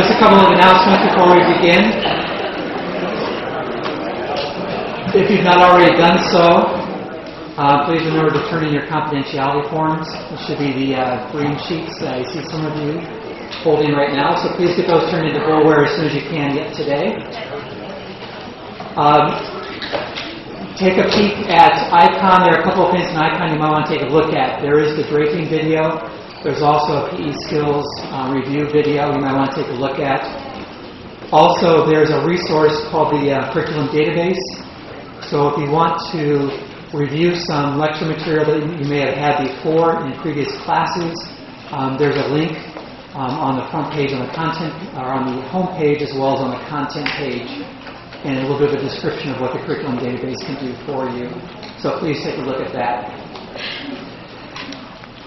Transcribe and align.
Just 0.00 0.16
a 0.16 0.18
couple 0.18 0.40
of 0.40 0.56
announcements 0.56 1.12
before 1.12 1.28
we 1.28 1.44
begin. 1.60 1.92
If 5.12 5.28
you've 5.28 5.44
not 5.44 5.60
already 5.60 5.92
done 5.92 6.16
so, 6.32 6.72
uh, 7.60 7.84
please 7.84 8.00
remember 8.08 8.32
to 8.32 8.40
turn 8.48 8.64
in 8.64 8.72
your 8.72 8.88
confidentiality 8.88 9.68
forms. 9.68 10.08
It 10.32 10.40
should 10.48 10.56
be 10.56 10.72
the 10.72 11.04
uh, 11.04 11.30
green 11.36 11.52
sheets 11.68 12.00
that 12.00 12.16
I 12.16 12.24
see 12.32 12.40
some 12.48 12.64
of 12.64 12.72
you 12.80 12.96
holding 13.60 13.92
right 13.92 14.16
now. 14.16 14.40
So 14.40 14.56
please 14.56 14.72
get 14.72 14.88
those 14.88 15.04
turned 15.12 15.28
into 15.28 15.44
Bullware 15.44 15.84
as 15.84 15.92
soon 15.92 16.08
as 16.08 16.16
you 16.16 16.24
can 16.32 16.56
yet 16.56 16.72
today. 16.72 17.20
Um, 18.96 19.36
take 20.80 20.96
a 20.96 21.12
peek 21.12 21.44
at 21.52 21.76
Icon. 21.92 22.48
There 22.48 22.56
are 22.56 22.62
a 22.62 22.64
couple 22.64 22.88
of 22.88 22.96
things 22.96 23.04
in 23.12 23.20
Icon 23.20 23.52
you 23.52 23.60
might 23.60 23.68
want 23.68 23.84
to 23.84 23.92
take 23.92 24.00
a 24.00 24.08
look 24.08 24.32
at. 24.32 24.62
There 24.62 24.80
is 24.80 24.96
the 24.96 25.04
draping 25.12 25.44
video. 25.52 26.00
There's 26.42 26.62
also 26.62 27.04
a 27.04 27.10
PE 27.12 27.36
skills 27.44 27.84
uh, 28.08 28.32
review 28.32 28.64
video 28.72 29.12
you 29.12 29.20
might 29.20 29.36
want 29.36 29.52
to 29.52 29.60
take 29.60 29.68
a 29.68 29.76
look 29.76 30.00
at. 30.00 30.24
Also, 31.30 31.84
there's 31.84 32.08
a 32.08 32.24
resource 32.24 32.72
called 32.88 33.12
the 33.12 33.28
uh, 33.28 33.52
Curriculum 33.52 33.92
Database. 33.92 34.40
So 35.28 35.52
if 35.52 35.60
you 35.60 35.68
want 35.68 36.00
to 36.16 36.48
review 36.96 37.36
some 37.36 37.76
lecture 37.76 38.06
material 38.06 38.48
that 38.48 38.56
you 38.56 38.88
may 38.88 39.04
have 39.04 39.20
had 39.20 39.52
before 39.52 40.00
in 40.06 40.16
previous 40.24 40.48
classes, 40.64 41.12
um, 41.76 41.98
there's 42.00 42.16
a 42.16 42.28
link 42.32 42.56
um, 43.12 43.36
on 43.36 43.60
the 43.60 43.68
front 43.68 43.92
page 43.92 44.16
on 44.16 44.24
the 44.24 44.32
content, 44.32 44.72
or 44.96 45.12
on 45.12 45.36
the 45.36 45.42
home 45.52 45.68
page 45.76 46.00
as 46.00 46.16
well 46.16 46.34
as 46.34 46.40
on 46.40 46.56
the 46.56 46.64
content 46.72 47.06
page, 47.20 47.52
and 48.24 48.38
a 48.38 48.48
little 48.48 48.58
bit 48.58 48.72
of 48.72 48.80
a 48.80 48.82
description 48.88 49.28
of 49.36 49.42
what 49.42 49.52
the 49.52 49.60
curriculum 49.68 49.98
database 49.98 50.40
can 50.48 50.56
do 50.56 50.72
for 50.88 51.04
you. 51.12 51.28
So 51.84 52.00
please 52.00 52.24
take 52.24 52.38
a 52.38 52.48
look 52.48 52.64
at 52.64 52.72
that. 52.72 53.99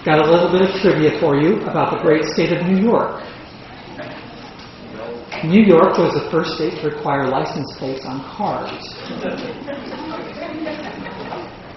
Got 0.04 0.18
a 0.18 0.30
little 0.30 0.52
bit 0.52 0.60
of 0.68 0.80
trivia 0.82 1.18
for 1.18 1.34
you 1.34 1.62
about 1.62 1.96
the 1.96 2.02
great 2.02 2.24
state 2.24 2.52
of 2.52 2.66
New 2.66 2.76
York. 2.76 3.24
New 5.44 5.62
York 5.62 5.96
was 5.96 6.12
the 6.12 6.28
first 6.30 6.56
state 6.56 6.78
to 6.82 6.90
require 6.90 7.26
license 7.28 7.72
plates 7.78 8.04
on 8.04 8.20
cars. 8.36 8.70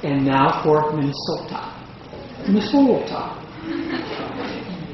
And 0.04 0.26
now 0.26 0.62
for 0.62 0.92
Minnesota. 0.92 1.72
Minnesota. 2.48 3.32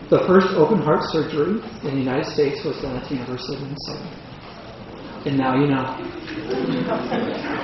The 0.09 0.23
first 0.27 0.53
open 0.53 0.79
heart 0.83 1.01
surgery 1.09 1.59
in 1.83 1.95
the 1.95 2.01
United 2.05 2.25
States 2.25 2.63
was 2.63 2.77
done 2.81 2.97
at 2.97 3.09
the 3.09 3.15
University 3.15 3.55
of 3.55 3.61
Minnesota. 3.61 4.07
And 5.25 5.37
now 5.37 5.55
you 5.55 5.67
know. 5.67 5.83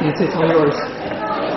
Nancy, 0.01 0.25
it's 0.25 0.35
all 0.35 0.49
yours. 0.49 1.48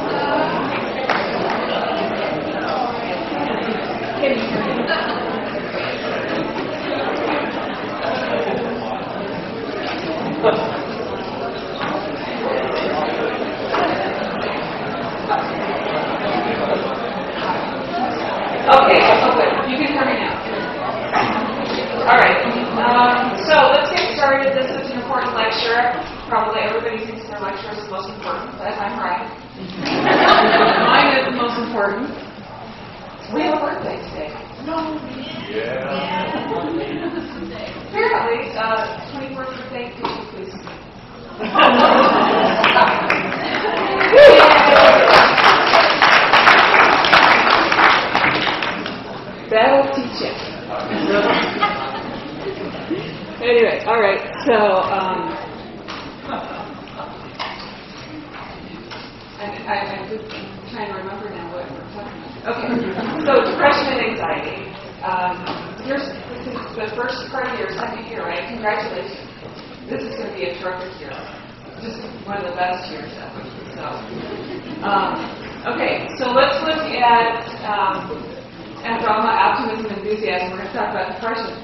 Important, 25.12 25.34
lecture. 25.36 25.92
Probably 26.28 26.60
everybody 26.62 27.04
thinks 27.04 27.28
their 27.28 27.40
lecture 27.40 27.70
is 27.72 27.84
the 27.84 27.90
most 27.90 28.08
important, 28.08 28.56
but 28.56 28.72
I'm 28.80 28.98
right. 28.98 29.28
Mine 30.88 31.18
is 31.18 31.26
the 31.26 31.36
most 31.36 31.58
important. 31.58 32.31
We 33.34 33.40
have 33.40 33.54
a 33.54 33.60
birthday 33.60 33.96
today. 34.10 34.30
No. 34.66 35.00
Yeah. 35.48 36.28
Apparently, 37.88 38.40
uh, 38.58 39.08
24th 39.10 39.56
birthday. 39.56 39.84
Could 39.96 40.06
you 40.06 40.24
please? 40.30 40.52
That'll 49.50 49.88
teach 49.96 50.20
you. 50.20 50.32
anyway, 53.42 53.84
all 53.86 54.00
right. 54.00 54.20
So, 54.46 54.56
um, 54.92 55.18
I, 59.38 59.44
I, 59.66 59.76
I'm 59.96 60.08
just 60.10 60.26
trying 60.70 60.88
to 60.92 60.98
remember 60.98 61.30
now 61.30 61.52
what 61.52 61.70
we're 61.72 61.84
talking 61.92 62.18
about. 62.22 62.56
Okay. 62.56 63.11
So, 63.22 63.38
depression 63.38 63.86
and 63.94 64.02
anxiety. 64.14 64.60
Um, 65.02 65.34
here's 65.86 66.02
this 66.02 66.42
is 66.46 66.58
the 66.74 66.90
first 66.98 67.30
part 67.30 67.46
of 67.46 67.58
your 67.58 67.70
second 67.78 68.06
year, 68.10 68.26
right? 68.26 68.48
Congratulations. 68.50 69.30
This 69.86 70.02
is 70.02 70.12
going 70.18 70.30
to 70.30 70.34
be 70.34 70.44
a 70.50 70.58
terrific 70.58 70.90
year. 70.98 71.14
Just 71.78 72.02
one 72.26 72.38
of 72.42 72.50
the 72.50 72.56
best 72.58 72.90
years 72.90 73.10
ever. 73.18 73.42
So, 73.78 73.84
um, 74.82 75.22
okay. 75.74 76.10
So 76.18 76.30
let's 76.34 76.58
look 76.66 76.82
at. 76.98 77.46
Um, 77.62 78.32
and 78.82 78.98
drama, 79.00 79.30
optimism, 79.30 79.86
enthusiasm. 79.94 80.50
We're 80.50 80.66
going 80.66 80.68
to 80.68 80.74
talk 80.74 80.90
about 80.90 81.14
depression. 81.14 81.54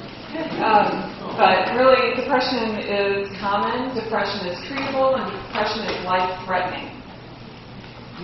Um, 0.62 1.10
but 1.34 1.75
really, 1.75 2.14
depression 2.14 2.78
is 2.78 3.26
common, 3.40 3.94
depression 3.94 4.46
is 4.46 4.58
treatable, 4.70 5.19
and 5.19 5.26
depression 5.26 5.82
is 5.82 6.04
life-threatening. 6.06 6.94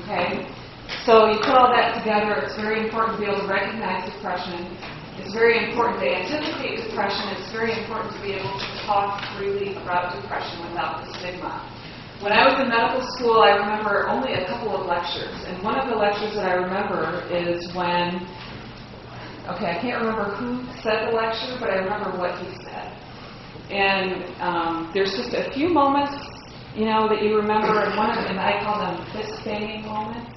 Okay? 0.03 0.47
So 1.05 1.28
you 1.31 1.39
put 1.45 1.55
all 1.56 1.72
that 1.72 1.97
together, 2.00 2.41
it's 2.45 2.56
very 2.56 2.84
important 2.84 3.17
to 3.17 3.25
be 3.25 3.28
able 3.28 3.45
to 3.45 3.50
recognize 3.50 4.09
depression. 4.09 4.72
It's 5.21 5.33
very 5.33 5.71
important 5.71 6.00
to 6.00 6.09
anticipate 6.09 6.84
depression. 6.89 7.28
It's 7.37 7.53
very 7.53 7.77
important 7.77 8.17
to 8.17 8.21
be 8.21 8.33
able 8.37 8.53
to 8.53 8.69
talk 8.84 9.21
freely 9.37 9.77
about 9.77 10.17
depression 10.21 10.65
without 10.69 11.05
the 11.05 11.12
stigma. 11.19 11.65
When 12.21 12.33
I 12.33 12.49
was 12.49 12.61
in 12.61 12.69
medical 12.69 13.05
school, 13.17 13.43
I 13.45 13.56
remember 13.56 14.09
only 14.09 14.33
a 14.33 14.47
couple 14.49 14.72
of 14.77 14.87
lectures. 14.87 15.45
And 15.45 15.62
one 15.62 15.77
of 15.77 15.89
the 15.89 15.97
lectures 15.97 16.33
that 16.37 16.47
I 16.49 16.55
remember 16.56 17.21
is 17.28 17.69
when 17.75 18.25
Okay, 19.45 19.66
I 19.66 19.78
can't 19.78 20.01
remember 20.01 20.34
who 20.37 20.65
said 20.81 21.06
the 21.06 21.12
lecture, 21.12 21.59
but 21.61 21.69
I 21.69 21.77
remember 21.77 22.16
what 22.16 22.33
he 22.41 22.49
said. 22.65 22.97
And 23.69 24.25
um, 24.41 24.91
there's 24.95 25.12
just 25.12 25.34
a 25.34 25.53
few 25.53 25.69
moments, 25.69 26.16
you 26.75 26.87
know, 26.87 27.06
that 27.11 27.22
you 27.22 27.37
remember, 27.37 27.78
and 27.84 27.95
one 27.95 28.09
of 28.09 28.25
them, 28.25 28.39
I 28.39 28.65
call 28.65 28.81
them 28.81 29.05
fist 29.12 29.45
banging 29.45 29.84
moments. 29.84 30.34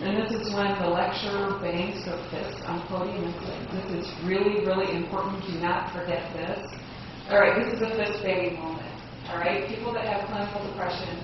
And 0.00 0.16
this 0.16 0.30
is 0.30 0.54
when 0.54 0.78
the 0.78 0.88
lecturer 0.88 1.58
bangs 1.58 2.04
her 2.04 2.16
fist 2.30 2.62
on 2.68 2.86
podium 2.86 3.24
and 3.24 3.34
says, 3.42 3.66
"This 3.72 4.06
is 4.06 4.24
really, 4.24 4.64
really 4.64 4.94
important. 4.94 5.44
Do 5.44 5.58
not 5.58 5.90
forget 5.90 6.22
this." 6.34 6.64
All 7.30 7.40
right, 7.40 7.58
this 7.58 7.74
is 7.74 7.82
a 7.82 7.90
fist 7.96 8.22
banging 8.22 8.60
moment. 8.60 8.86
All 9.30 9.38
right, 9.38 9.68
people 9.68 9.92
that 9.92 10.06
have 10.06 10.28
clinical 10.30 10.64
depression 10.70 11.18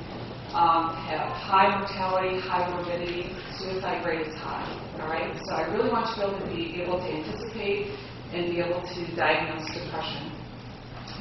um, 0.55 0.95
have 1.07 1.29
high 1.31 1.79
mortality, 1.79 2.39
high 2.41 2.69
morbidity, 2.71 3.35
suicide 3.59 4.05
rate 4.05 4.27
is 4.27 4.35
high. 4.35 4.67
All 5.01 5.09
right, 5.09 5.35
so 5.47 5.55
I 5.55 5.63
really 5.73 5.91
want 5.91 6.07
you 6.17 6.23
to 6.23 6.29
be 6.29 6.35
able 6.35 6.41
to, 6.41 6.47
be 6.47 6.83
able 6.83 6.99
to 6.99 7.11
anticipate 7.11 7.91
and 8.33 8.51
be 8.51 8.61
able 8.61 8.83
to 8.83 9.17
diagnose 9.17 9.67
depression. 9.73 10.31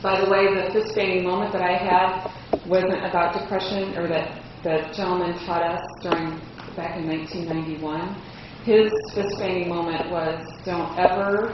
By 0.02 0.20
the 0.20 0.30
way, 0.30 0.54
the 0.54 0.72
fist 0.74 0.96
banging 0.96 1.24
moment 1.24 1.54
that 1.54 1.62
I 1.62 1.78
had 1.78 2.68
wasn't 2.68 3.06
about 3.06 3.34
depression, 3.34 3.98
or 3.98 4.08
that 4.08 4.43
the 4.64 4.90
gentleman 4.96 5.34
taught 5.46 5.62
us 5.62 5.86
during 6.02 6.40
back 6.78 6.98
in 6.98 7.08
1991. 7.08 8.16
His 8.64 8.92
fist 9.14 9.36
banging 9.38 9.68
moment 9.68 10.10
was 10.10 10.40
don't 10.64 10.98
ever, 10.98 11.52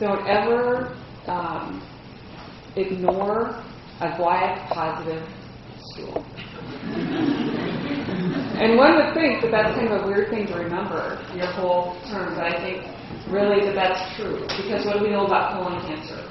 don't 0.00 0.26
ever 0.26 0.96
um, 1.28 1.80
ignore 2.74 3.62
a 4.00 4.08
guaiac 4.18 4.68
positive 4.68 5.22
stool. 5.92 6.24
and 8.58 8.76
one 8.76 8.96
would 8.96 9.14
think 9.14 9.40
that 9.42 9.52
that's 9.52 9.74
kind 9.76 9.92
of 9.92 10.02
a 10.02 10.06
weird 10.08 10.28
thing 10.30 10.48
to 10.48 10.54
remember 10.54 11.24
your 11.36 11.46
whole 11.46 11.94
term, 12.10 12.34
but 12.34 12.44
I 12.44 12.60
think 12.60 12.84
really 13.32 13.64
that 13.66 13.76
that's 13.76 14.16
true. 14.16 14.40
Because 14.60 14.84
what 14.86 14.98
do 14.98 15.04
we 15.04 15.10
know 15.10 15.24
about 15.24 15.52
colon 15.52 15.80
cancer? 15.86 16.28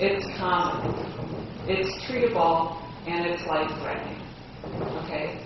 It's 0.00 0.24
common, 0.38 0.94
it's 1.68 1.90
treatable, 2.06 2.83
and 3.06 3.26
it's 3.26 3.42
life 3.46 3.70
threatening. 3.80 4.20
Okay? 5.04 5.40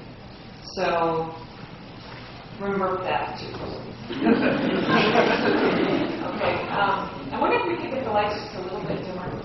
So 0.77 1.35
remember 2.61 3.03
that 3.05 3.39
too. 3.39 3.55
okay. 6.29 6.55
Um, 6.73 6.99
I 7.33 7.39
wonder 7.41 7.57
if 7.61 7.67
we 7.69 7.77
could 7.77 7.95
get 7.95 8.05
the 8.05 8.11
lights 8.11 8.35
just 8.35 8.57
a 8.57 8.63
little 8.63 8.83
bit 8.83 9.05
dimmer 9.05 9.39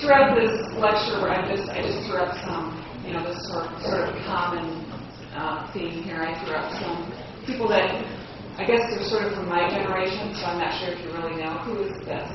throughout 0.00 0.34
this 0.38 0.54
lecture, 0.78 1.26
I 1.28 1.42
just 1.50 1.68
I 1.70 1.82
just 1.82 2.06
threw 2.06 2.18
up 2.22 2.34
some, 2.46 2.80
you 3.04 3.12
know, 3.12 3.26
this 3.26 3.38
sort 3.50 3.66
sort 3.82 4.08
of 4.08 4.14
common 4.26 4.86
uh, 5.34 5.70
theme 5.74 6.02
here. 6.04 6.22
I 6.22 6.38
threw 6.44 6.54
up 6.54 6.70
some 6.80 7.12
people 7.46 7.68
that 7.68 7.90
I 8.58 8.64
guess 8.64 8.80
they're 8.90 9.08
sort 9.10 9.26
of 9.26 9.34
from 9.34 9.48
my 9.48 9.68
generation, 9.70 10.34
so 10.38 10.46
I'm 10.46 10.58
not 10.58 10.78
sure 10.80 10.94
if 10.94 11.04
you 11.04 11.10
really 11.12 11.42
know 11.42 11.58
who 11.66 11.82
is 11.82 11.92
this. 12.06 12.30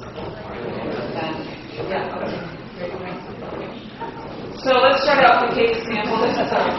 Then, 1.16 1.34
yeah, 1.89 2.16
okay. 2.19 3.32
So 4.63 4.71
let's 4.80 5.04
start 5.04 5.19
out 5.25 5.44
with 5.44 5.51
a 5.51 5.60
case 5.60 5.75
example. 5.75 6.24
This 6.24 6.39
is 6.39 6.48
our. 6.56 6.71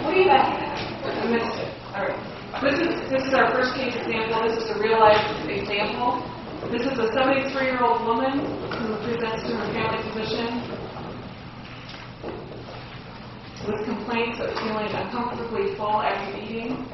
What 0.00 0.14
are 0.14 0.16
you 0.16 0.24
laughing 0.24 0.56
at? 0.64 0.72
I 1.04 1.28
missed 1.28 1.52
it. 1.60 1.68
All 1.92 2.08
right. 2.08 2.16
This 2.64 2.80
is 2.80 2.96
this 3.12 3.28
is 3.28 3.34
our 3.34 3.52
first 3.52 3.76
case 3.76 3.92
example. 3.92 4.40
This 4.48 4.56
is 4.56 4.70
a 4.72 4.80
real 4.80 4.98
life 4.98 5.20
example. 5.44 6.24
This 6.72 6.80
is 6.80 6.96
a 6.96 7.12
73-year-old 7.12 8.08
woman 8.08 8.40
who 8.72 8.96
presents 9.04 9.44
to 9.44 9.52
her 9.52 9.68
family 9.76 10.00
physician 10.16 10.64
with 13.68 13.84
complaints 13.84 14.40
of 14.40 14.56
feeling 14.56 14.88
uncomfortably 14.96 15.76
full 15.76 16.00
after 16.00 16.40
eating 16.40 16.88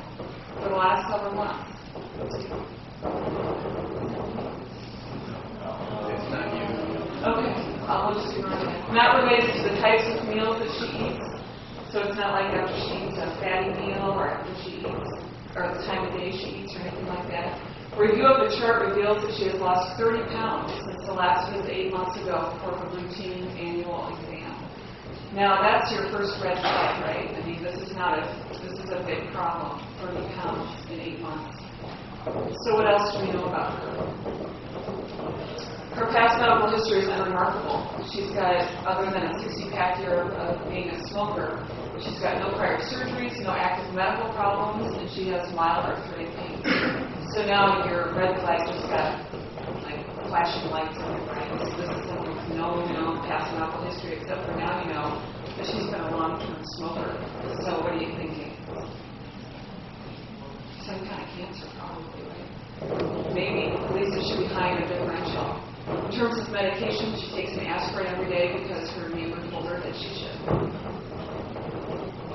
for 0.59 0.71
the 0.71 0.75
last 0.75 1.07
several 1.07 1.39
months. 1.39 1.71
It's 6.11 6.27
not 6.35 6.51
you. 6.51 7.82
Okay, 7.93 8.41
I'll 8.41 8.97
that. 8.97 9.21
relates 9.21 9.53
to 9.53 9.69
the 9.69 9.77
types 9.77 10.09
of 10.17 10.25
meals 10.25 10.57
that 10.65 10.71
she 10.81 10.89
eats. 10.97 11.29
So 11.93 12.01
it's 12.09 12.17
not 12.17 12.33
like 12.33 12.49
after 12.57 12.73
she 12.89 13.05
eats 13.05 13.21
a 13.21 13.29
fatty 13.37 13.69
meal 13.77 14.17
or 14.17 14.33
after 14.33 14.49
she 14.65 14.81
eats, 14.81 15.13
or 15.53 15.77
the 15.77 15.85
time 15.85 16.09
of 16.09 16.17
day 16.17 16.33
she 16.33 16.65
eats 16.65 16.73
or 16.73 16.89
anything 16.89 17.05
like 17.05 17.29
that. 17.29 17.53
Review 17.93 18.25
of 18.25 18.49
the 18.49 18.57
chart 18.57 18.89
reveals 18.89 19.21
that 19.21 19.37
she 19.37 19.53
has 19.53 19.61
lost 19.61 20.01
30 20.01 20.25
pounds 20.33 20.73
since 20.89 21.05
the 21.05 21.13
last 21.13 21.53
visit 21.53 21.69
eight 21.69 21.93
months 21.93 22.17
ago 22.17 22.57
for 22.65 22.73
her 22.81 22.89
routine 22.97 23.45
annual 23.61 24.09
exam. 24.17 24.57
Now, 25.37 25.61
that's 25.61 25.93
your 25.93 26.09
first 26.09 26.33
red 26.41 26.57
flag, 26.65 26.97
right? 27.05 27.29
I 27.29 27.45
mean, 27.45 27.61
this 27.61 27.77
is 27.77 27.93
not 27.93 28.17
a, 28.17 28.25
this 28.65 28.73
is 28.73 28.89
a 28.89 29.05
big 29.05 29.29
problem, 29.37 29.85
30 30.01 30.33
pounds 30.41 30.73
in 30.89 30.97
eight 30.97 31.21
months. 31.21 31.61
So 32.65 32.81
what 32.81 32.89
else 32.89 33.13
do 33.13 33.29
we 33.29 33.37
know 33.37 33.53
about 33.53 33.77
her? 33.85 34.52
Her 35.93 36.09
past 36.09 36.41
medical 36.41 36.73
history 36.73 37.05
is 37.05 37.09
unremarkable. 37.13 37.85
She's 38.09 38.33
got, 38.33 38.65
other 38.89 39.13
than 39.13 39.29
a 39.29 39.33
60-pack 39.37 40.01
year 40.01 40.25
of 40.41 40.57
being 40.73 40.89
a 40.89 40.97
smoker, 41.13 41.69
she's 42.01 42.17
got 42.17 42.41
no 42.41 42.57
prior 42.57 42.81
surgeries, 42.81 43.37
no 43.45 43.53
active 43.53 43.93
medical 43.93 44.33
problems, 44.33 44.89
and 44.97 45.05
she 45.13 45.29
has 45.29 45.45
mild 45.53 45.93
arthritic 45.93 46.33
pain. 46.33 46.57
So 47.37 47.45
now 47.45 47.85
your 47.93 48.17
red 48.17 48.41
flag 48.41 48.65
just 48.73 48.89
got 48.89 49.21
like 49.85 50.01
flashing 50.33 50.73
lights 50.73 50.97
on 50.97 51.13
your 51.13 51.29
brain. 51.29 51.53
So 51.61 51.85
this 51.85 51.93
is 51.93 52.09
someone 52.09 52.41
with 52.41 52.57
no 52.57 52.89
known 52.89 53.21
past 53.29 53.53
medical 53.53 53.85
history, 53.85 54.17
except 54.17 54.49
for 54.49 54.57
now 54.57 54.81
you 54.81 54.97
know 54.97 55.21
that 55.61 55.67
she's 55.69 55.93
been 55.93 56.01
a 56.01 56.17
long-term 56.17 56.57
smoker. 56.81 57.21
So 57.69 57.85
what 57.85 57.93
are 57.93 58.01
you 58.01 58.17
thinking? 58.17 58.57
Some 60.89 61.05
kind 61.05 61.21
of 61.21 61.29
cancer, 61.37 61.69
probably, 61.77 62.25
right? 62.33 62.49
Maybe, 63.37 63.77
at 63.77 63.93
least 63.93 64.17
it 64.17 64.25
should 64.25 64.41
be 64.41 64.49
high 64.49 64.73
in 64.73 64.83
a 64.85 64.89
differential. 64.89 65.72
In 65.83 66.13
terms 66.15 66.39
of 66.39 66.53
medication, 66.53 67.19
she 67.19 67.35
takes 67.35 67.53
an 67.59 67.67
aspirin 67.67 68.07
every 68.07 68.31
day 68.31 68.55
because 68.63 68.89
her 68.95 69.09
neighbor 69.11 69.43
told 69.51 69.67
her 69.67 69.81
that 69.81 69.95
she 69.97 70.15
should. 70.15 70.39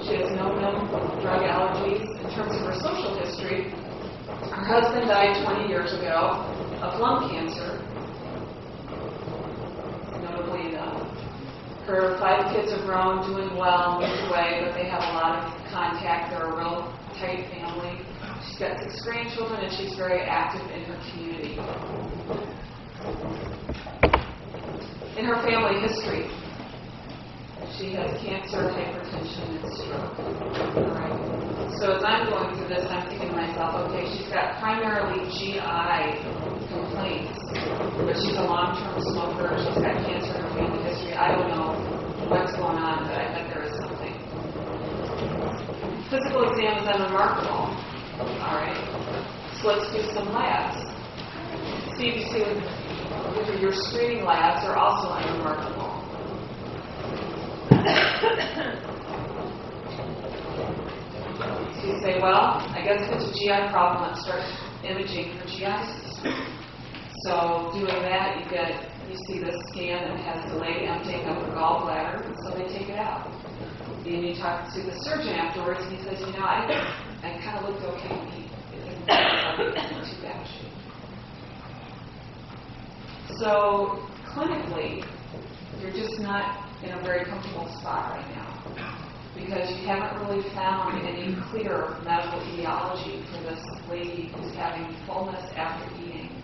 She 0.03 0.19
has 0.19 0.31
no 0.35 0.51
known 0.59 0.91
drug 1.23 1.47
allergies. 1.47 2.03
In 2.19 2.27
terms 2.35 2.51
of 2.59 2.67
her 2.67 2.75
social 2.75 3.15
history, 3.23 3.71
her 4.51 4.65
husband 4.67 5.07
died 5.07 5.39
20 5.45 5.69
years 5.69 5.94
ago 5.94 6.44
of 6.83 6.99
lung 6.99 7.29
cancer, 7.31 7.79
notably 10.19 10.73
enough. 10.73 11.07
Her 11.88 12.19
five 12.19 12.51
kids 12.53 12.73
are 12.73 12.83
grown, 12.83 13.23
doing 13.31 13.55
well, 13.55 14.01
moved 14.01 14.27
away, 14.27 14.59
but 14.67 14.75
they 14.75 14.89
have 14.89 14.99
a 15.07 15.13
lot 15.15 15.39
of 15.39 15.71
contact. 15.71 16.31
They're 16.31 16.51
a 16.51 16.57
real 16.57 16.91
tight 17.15 17.47
family. 17.47 17.95
She's 18.44 18.59
got 18.59 18.75
six 18.83 18.99
grandchildren, 19.07 19.63
and 19.63 19.71
she's 19.71 19.95
very 19.95 20.21
active 20.21 20.67
in 20.71 20.83
her 20.83 20.99
community. 21.11 21.55
In 25.17 25.25
her 25.25 25.38
family 25.45 25.81
history, 25.81 26.25
she 27.77 27.94
has 27.94 28.09
cancer, 28.21 28.69
hypertension, 28.73 29.61
and 29.61 29.69
stroke. 29.77 30.17
Right. 30.97 31.13
So 31.77 31.94
as 31.94 32.03
I'm 32.03 32.29
going 32.29 32.55
through 32.57 32.69
this, 32.69 32.85
I'm 32.89 33.07
thinking 33.09 33.29
to 33.29 33.35
myself, 33.35 33.85
okay, 33.89 34.05
she's 34.17 34.29
got 34.33 34.57
primarily 34.57 35.29
GI 35.29 36.25
complaints, 36.73 37.38
but 38.01 38.17
she's 38.17 38.33
a 38.33 38.45
long-term 38.49 38.97
smoker. 39.13 39.53
She's 39.61 39.77
got 39.77 39.94
cancer 40.09 40.33
in 40.33 40.41
her 40.41 40.53
family 40.57 40.81
history. 40.89 41.13
I 41.13 41.38
don't 41.38 41.49
know 41.53 41.77
what's 42.33 42.53
going 42.57 42.81
on, 42.81 43.05
but 43.05 43.13
I 43.13 43.29
bet 43.29 43.45
there 43.53 43.61
is 43.61 43.77
something. 43.77 44.15
Physical 46.09 46.49
exam 46.49 46.81
is 46.81 46.88
unremarkable. 46.89 47.69
All 48.41 48.57
right. 48.57 48.81
So 49.61 49.69
let's 49.69 49.85
do 49.94 50.01
some 50.13 50.33
labs. 50.33 50.81
CBC 51.97 52.45
with, 52.45 52.86
with 53.35 53.61
your 53.61 53.73
screening 53.73 54.25
labs 54.25 54.65
are 54.65 54.75
also 54.75 55.13
unremarkable. 55.13 56.03
So 61.77 61.87
you 61.87 61.99
say, 62.01 62.21
well, 62.21 62.61
I 62.73 62.81
guess 62.83 63.01
if 63.01 63.11
it's 63.13 63.25
a 63.25 63.33
GI 63.33 63.71
problem, 63.71 64.09
let's 64.09 64.21
start 64.23 64.43
imaging 64.83 65.37
for 65.37 65.45
GI 65.47 65.77
system. 66.01 66.33
So 67.25 67.71
doing 67.73 68.01
that, 68.07 68.37
you 68.39 68.49
get, 68.49 68.71
you 69.09 69.15
see 69.27 69.39
the 69.39 69.51
scan 69.71 70.03
and 70.09 70.19
it 70.19 70.23
has 70.23 70.51
delayed 70.51 70.87
emptying 70.87 71.25
of 71.27 71.41
the 71.45 71.51
gallbladder, 71.53 72.33
so 72.43 72.55
they 72.55 72.67
take 72.67 72.89
it 72.89 72.99
out. 72.99 73.31
Then 74.03 74.23
you 74.23 74.35
talk 74.35 74.71
to 74.73 74.81
the 74.81 74.91
surgeon 75.03 75.33
afterwards, 75.33 75.81
and 75.81 75.97
he 75.97 76.03
says, 76.03 76.19
you 76.21 76.31
know, 76.33 76.45
I, 76.45 76.65
I 77.23 77.41
kind 77.43 77.57
of 77.57 77.69
looked 77.69 77.83
okay 77.83 78.15
me. 78.31 78.49
Didn't 78.71 80.05
too 80.05 80.21
bad. 80.21 80.76
So 83.35 84.07
clinically, 84.33 85.03
you're 85.81 85.91
just 85.91 86.19
not 86.19 86.69
in 86.83 86.91
a 86.91 87.01
very 87.03 87.25
comfortable 87.25 87.68
spot 87.79 88.12
right 88.12 88.35
now 88.35 88.63
because 89.35 89.69
you 89.79 89.85
haven't 89.85 90.25
really 90.27 90.50
found 90.56 91.06
any 91.06 91.35
clear 91.51 92.00
medical 92.03 92.41
etiology 92.53 93.24
for 93.31 93.41
this 93.44 93.59
lady 93.89 94.33
who's 94.33 94.56
having 94.56 94.95
fullness 95.06 95.44
after 95.56 95.94
eating 96.01 96.41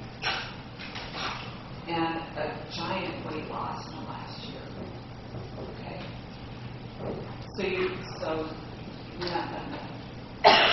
and 1.87 2.15
a 2.37 2.55
giant 2.75 3.25
weight 3.25 3.49
loss 3.49 3.85
in 3.87 3.95
the 3.95 4.03
last 4.03 4.49
year. 4.49 4.61
Okay? 5.79 5.99
So 7.57 7.63
you, 7.63 7.89
so 8.19 8.49
you're 9.19 9.29
not 9.29 9.51
done. 9.51 9.79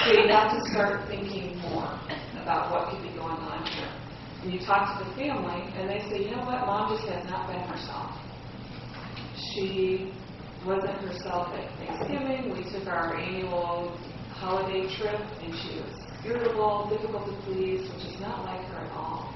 So 0.04 0.12
you 0.12 0.28
have 0.28 0.52
to 0.52 0.70
start 0.72 1.08
thinking 1.08 1.58
more 1.58 1.98
about 2.42 2.70
what 2.70 2.90
could 2.90 3.02
be 3.02 3.08
going 3.16 3.36
on 3.36 3.64
here. 3.66 3.88
And 4.42 4.49
you 4.60 4.66
talk 4.66 4.98
to 4.98 5.04
the 5.04 5.14
family, 5.16 5.62
and 5.76 5.88
they 5.88 6.00
say, 6.10 6.24
you 6.24 6.30
know 6.36 6.44
what, 6.44 6.60
mom 6.66 6.94
just 6.94 7.08
has 7.08 7.24
not 7.30 7.48
been 7.48 7.60
herself. 7.60 8.12
She 9.54 10.12
wasn't 10.66 11.00
herself 11.00 11.48
at 11.56 11.72
Thanksgiving. 11.78 12.52
We 12.52 12.64
took 12.70 12.86
our 12.86 13.16
annual 13.16 13.96
holiday 14.32 14.84
trip, 14.96 15.20
and 15.40 15.54
she 15.54 15.80
was 15.80 15.92
irritable, 16.24 16.88
difficult 16.90 17.24
to 17.26 17.32
please, 17.48 17.88
which 17.88 18.04
is 18.04 18.20
not 18.20 18.44
like 18.44 18.60
her 18.68 18.84
at 18.84 18.92
all. 18.92 19.32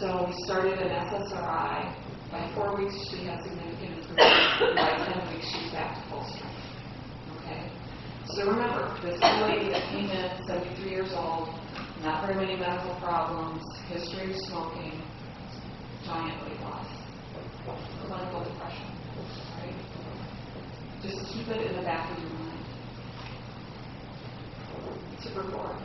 So 0.00 0.26
we 0.26 0.34
started 0.46 0.78
an 0.78 0.88
SSRI. 0.88 1.94
By 2.30 2.50
four 2.54 2.76
weeks, 2.78 2.94
she 3.10 3.26
had 3.26 3.42
significant 3.42 3.98
improvement. 3.98 4.76
By 4.76 5.12
10 5.12 5.34
weeks, 5.34 5.46
she's 5.52 5.72
back 5.72 5.96
to 5.96 6.10
full 6.10 6.24
strength. 6.24 6.56
Okay? 7.42 7.68
So 8.36 8.46
remember, 8.46 8.96
this 9.02 9.16
is 9.16 9.20
lady 9.20 9.68
that 9.72 9.82
came 9.90 10.08
in, 10.08 10.30
73 10.46 10.90
years 10.90 11.10
old, 11.12 11.48
not 12.02 12.26
very 12.26 12.34
many 12.34 12.56
medical 12.56 12.94
problems, 13.00 13.62
history 13.88 14.32
of 14.32 14.36
smoking, 14.48 15.02
giant 16.06 16.42
weight 16.46 16.60
loss, 16.62 16.86
clinical 18.06 18.44
depression. 18.44 18.88
Right? 19.58 19.74
Just 21.02 21.32
keep 21.32 21.48
it 21.48 21.70
in 21.70 21.76
the 21.76 21.82
back 21.82 22.10
of 22.10 22.22
your 22.22 22.32
mind. 22.32 22.64
Super 25.20 25.44
four. 25.50 25.76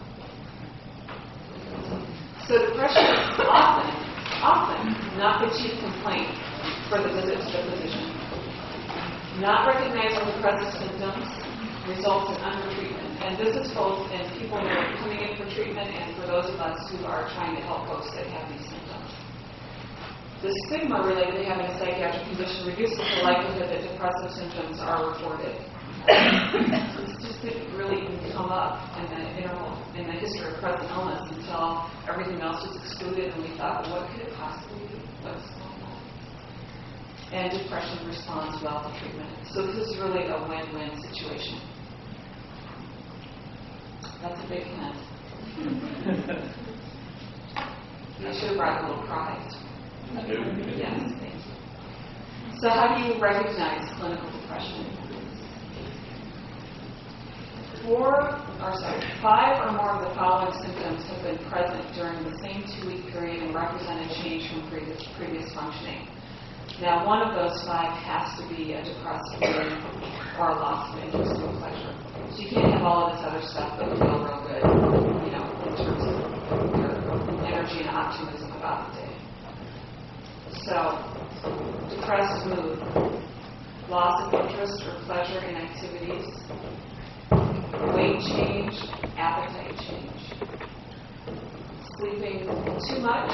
So 2.48 2.60
depression 2.60 3.04
is 3.04 3.40
often, 3.44 3.92
often 4.42 5.18
not 5.18 5.42
the 5.42 5.50
chief 5.58 5.80
complaint 5.80 6.32
for 6.88 7.02
the 7.02 7.10
visit 7.10 7.40
to 7.40 7.58
the 7.58 7.72
physician. 7.76 8.12
Not 9.42 9.68
recognizing 9.68 10.26
the 10.28 10.42
present 10.42 10.72
symptoms 10.80 11.28
results 11.90 12.32
in 12.32 12.44
undertreatment. 12.44 13.05
And 13.26 13.42
this 13.42 13.58
is 13.58 13.74
both 13.74 14.06
in 14.14 14.22
people 14.38 14.62
who 14.62 14.70
are 14.70 14.86
coming 15.02 15.18
in 15.18 15.34
for 15.34 15.50
treatment 15.50 15.90
and 15.90 16.14
for 16.14 16.30
those 16.30 16.46
of 16.46 16.62
us 16.62 16.78
who 16.94 17.10
are 17.10 17.26
trying 17.34 17.58
to 17.58 17.62
help 17.66 17.90
folks 17.90 18.14
that 18.14 18.30
have 18.30 18.46
these 18.54 18.62
symptoms. 18.70 19.10
The 20.46 20.54
stigma 20.70 21.02
related 21.02 21.42
to 21.42 21.44
having 21.50 21.66
a 21.66 21.74
psychiatric 21.74 22.22
condition 22.30 22.70
reduces 22.70 23.02
the 23.02 23.26
likelihood 23.26 23.74
that 23.74 23.82
depressive 23.82 24.30
symptoms 24.30 24.78
are 24.78 25.10
reported. 25.10 25.58
This 26.06 27.18
just 27.18 27.42
didn't 27.42 27.74
really 27.74 28.06
come 28.30 28.54
up 28.54 28.94
in 29.02 29.10
the 29.10 29.42
interval, 29.42 29.74
in 29.98 30.06
the 30.06 30.22
history 30.22 30.46
of 30.46 30.62
present 30.62 30.86
illness 30.94 31.26
until 31.34 31.90
everything 32.06 32.46
else 32.46 32.62
was 32.62 32.78
excluded 32.78 33.34
and 33.34 33.42
we 33.42 33.50
thought, 33.58 33.90
well, 33.90 34.06
what 34.06 34.14
could 34.14 34.22
it 34.22 34.38
possibly 34.38 34.86
be? 34.86 35.02
What's 35.26 35.50
going 35.58 35.82
on? 35.82 35.98
And 37.34 37.50
depression 37.58 38.06
responds 38.06 38.62
well 38.62 38.86
to 38.86 38.94
treatment. 39.02 39.34
So 39.50 39.66
this 39.66 39.82
is 39.82 39.98
really 39.98 40.30
a 40.30 40.38
win-win 40.46 40.94
situation. 41.10 41.58
That's 44.26 44.42
a 44.42 44.50
big 44.50 44.64
hint. 44.66 44.82
I 48.26 48.34
should 48.34 48.50
have 48.50 48.58
brought 48.58 48.82
a 48.82 48.88
little 48.90 49.06
prize. 49.06 49.54
Yes, 50.82 50.98
thank 51.22 51.38
you. 51.46 51.54
So 52.58 52.70
how 52.74 52.98
do 52.98 53.06
you 53.06 53.22
recognize 53.22 53.86
clinical 54.00 54.26
depression? 54.42 54.82
Four, 57.86 58.18
or 58.66 58.74
sorry, 58.82 58.98
five 59.22 59.62
or 59.62 59.74
more 59.78 59.94
of 59.94 60.10
the 60.10 60.16
following 60.18 60.58
symptoms 60.66 61.06
have 61.06 61.22
been 61.22 61.38
present 61.46 61.86
during 61.94 62.24
the 62.26 62.34
same 62.42 62.66
two-week 62.66 63.14
period 63.14 63.44
and 63.44 63.54
represent 63.54 64.10
a 64.10 64.24
change 64.24 64.50
from 64.50 64.68
previous, 64.72 65.06
previous 65.20 65.54
functioning. 65.54 66.10
Now, 66.82 67.06
one 67.06 67.22
of 67.22 67.36
those 67.38 67.62
five 67.68 67.94
has 68.02 68.42
to 68.42 68.50
be 68.50 68.74
a 68.74 68.82
depressed 68.82 69.38
mood 69.38 69.86
or 70.40 70.50
a 70.50 70.60
loss 70.60 70.98
of 70.98 71.04
interest 71.04 71.42
or 71.46 71.54
pleasure. 71.62 72.05
So 72.32 72.42
you 72.42 72.50
can't 72.50 72.72
have 72.74 72.84
all 72.84 73.08
of 73.08 73.18
this 73.18 73.26
other 73.26 73.42
stuff 73.42 73.80
that 73.80 73.90
feel 74.00 74.24
real 74.24 74.42
good, 74.48 74.64
you 75.26 75.32
know, 75.32 75.46
in 75.66 75.76
terms 75.78 76.04
of 76.06 76.18
your 76.78 76.92
energy 77.46 77.80
and 77.80 77.90
optimism 77.90 78.52
about 78.54 78.94
the 78.94 79.02
day. 79.02 79.16
So, 80.66 81.00
depressed 81.90 82.46
mood, 82.48 82.80
loss 83.90 84.16
of 84.28 84.42
interest 84.42 84.84
or 84.88 85.06
pleasure 85.06 85.44
in 85.46 85.56
activities, 85.56 86.26
weight 87.94 88.20
change, 88.36 88.74
appetite 89.18 89.78
change, 89.78 90.34
sleeping 92.00 92.50
too 92.90 93.00
much 93.02 93.32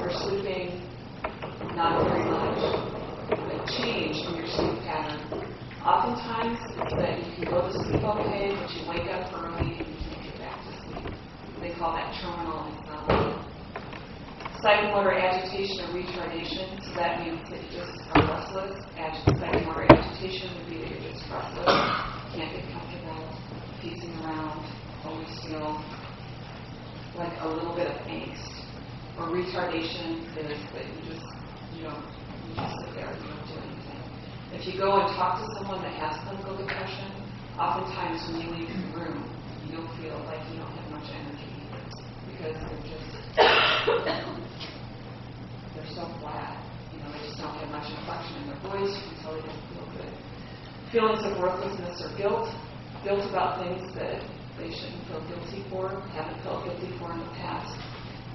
or 0.00 0.10
sleeping 0.10 0.88
not 1.74 2.04
very 2.04 2.30
much, 2.30 2.58
a 3.30 3.82
change 3.82 4.16
in 4.28 4.36
your 4.36 4.46
sleep 4.46 4.82
pattern. 4.84 5.53
Oftentimes, 5.84 6.56
it's 6.80 6.96
that 6.96 7.20
you 7.20 7.44
can 7.44 7.44
go 7.44 7.60
to 7.60 7.72
sleep 7.84 8.00
okay, 8.00 8.56
but 8.56 8.72
you 8.72 8.88
wake 8.88 9.04
up 9.12 9.28
early 9.36 9.76
and 9.76 9.84
you 9.84 10.00
can't 10.00 10.24
get 10.24 10.38
back 10.40 10.56
to 10.64 10.72
sleep. 10.80 11.12
They 11.60 11.76
call 11.76 11.92
that 11.92 12.08
terminal 12.24 12.72
insomnia. 12.72 13.36
Psychomotor 14.64 15.12
agitation 15.12 15.84
or 15.84 16.00
retardation, 16.00 16.80
so 16.80 16.88
that 16.96 17.20
means 17.20 17.36
that 17.52 17.60
you 17.60 17.84
just 17.84 18.00
are 18.16 18.24
restless. 18.32 18.80
Psychomotor 18.96 19.84
agitation 19.92 20.56
would 20.56 20.72
be 20.72 20.80
that 20.80 20.88
you're 20.88 21.12
just 21.12 21.28
restless, 21.28 21.68
can't 22.32 22.48
get 22.48 22.64
comfortable, 22.72 23.28
pacing 23.84 24.16
around, 24.24 24.64
always 25.04 25.28
feel 25.44 25.84
like 27.20 27.36
a 27.44 27.46
little 27.46 27.76
bit 27.76 27.88
of 27.88 27.96
angst. 28.08 28.56
Or 29.20 29.28
retardation 29.28 30.24
is 30.24 30.64
that 30.72 30.88
you 30.88 31.12
just, 31.12 31.28
you 31.76 31.82
don't, 31.84 32.00
you 32.48 32.56
just 32.56 32.72
sit 32.80 32.94
there 32.96 33.12
you 33.12 33.28
don't 33.28 33.44
do. 33.52 33.63
If 34.54 34.70
you 34.70 34.78
go 34.78 34.94
and 35.02 35.10
talk 35.18 35.42
to 35.42 35.46
someone 35.58 35.82
that 35.82 35.98
has 35.98 36.14
clinical 36.22 36.54
depression, 36.54 37.10
oftentimes 37.58 38.22
when 38.30 38.38
you 38.38 38.48
leave 38.54 38.70
the 38.70 38.86
room, 38.94 39.26
you 39.66 39.74
don't 39.74 39.90
feel 39.98 40.14
like 40.30 40.38
you 40.46 40.62
don't 40.62 40.70
have 40.78 40.88
much 40.94 41.10
energy 41.10 41.58
because 42.30 42.54
they're 42.62 42.86
just, 42.86 43.10
they're 45.74 45.90
so 45.90 46.06
flat. 46.22 46.62
You 46.94 47.02
know, 47.02 47.10
they 47.10 47.26
just 47.26 47.42
don't 47.42 47.50
have 47.58 47.66
much 47.74 47.90
inflection 47.90 48.46
in 48.46 48.54
their 48.54 48.62
voice. 48.62 48.94
You 48.94 49.02
can 49.10 49.18
tell 49.26 49.34
they 49.34 49.42
don't 49.42 49.58
feel 49.74 49.90
good. 49.90 50.14
Feelings 50.94 51.26
of 51.26 51.34
worthlessness 51.42 51.98
or 52.06 52.14
guilt, 52.14 52.46
guilt 53.02 53.26
about 53.26 53.58
things 53.58 53.82
that 53.98 54.22
they 54.54 54.70
shouldn't 54.70 55.02
feel 55.10 55.18
guilty 55.26 55.66
for, 55.66 56.06
haven't 56.14 56.38
felt 56.46 56.62
guilty 56.62 56.94
for 57.02 57.10
in 57.10 57.18
the 57.18 57.34
past. 57.42 57.74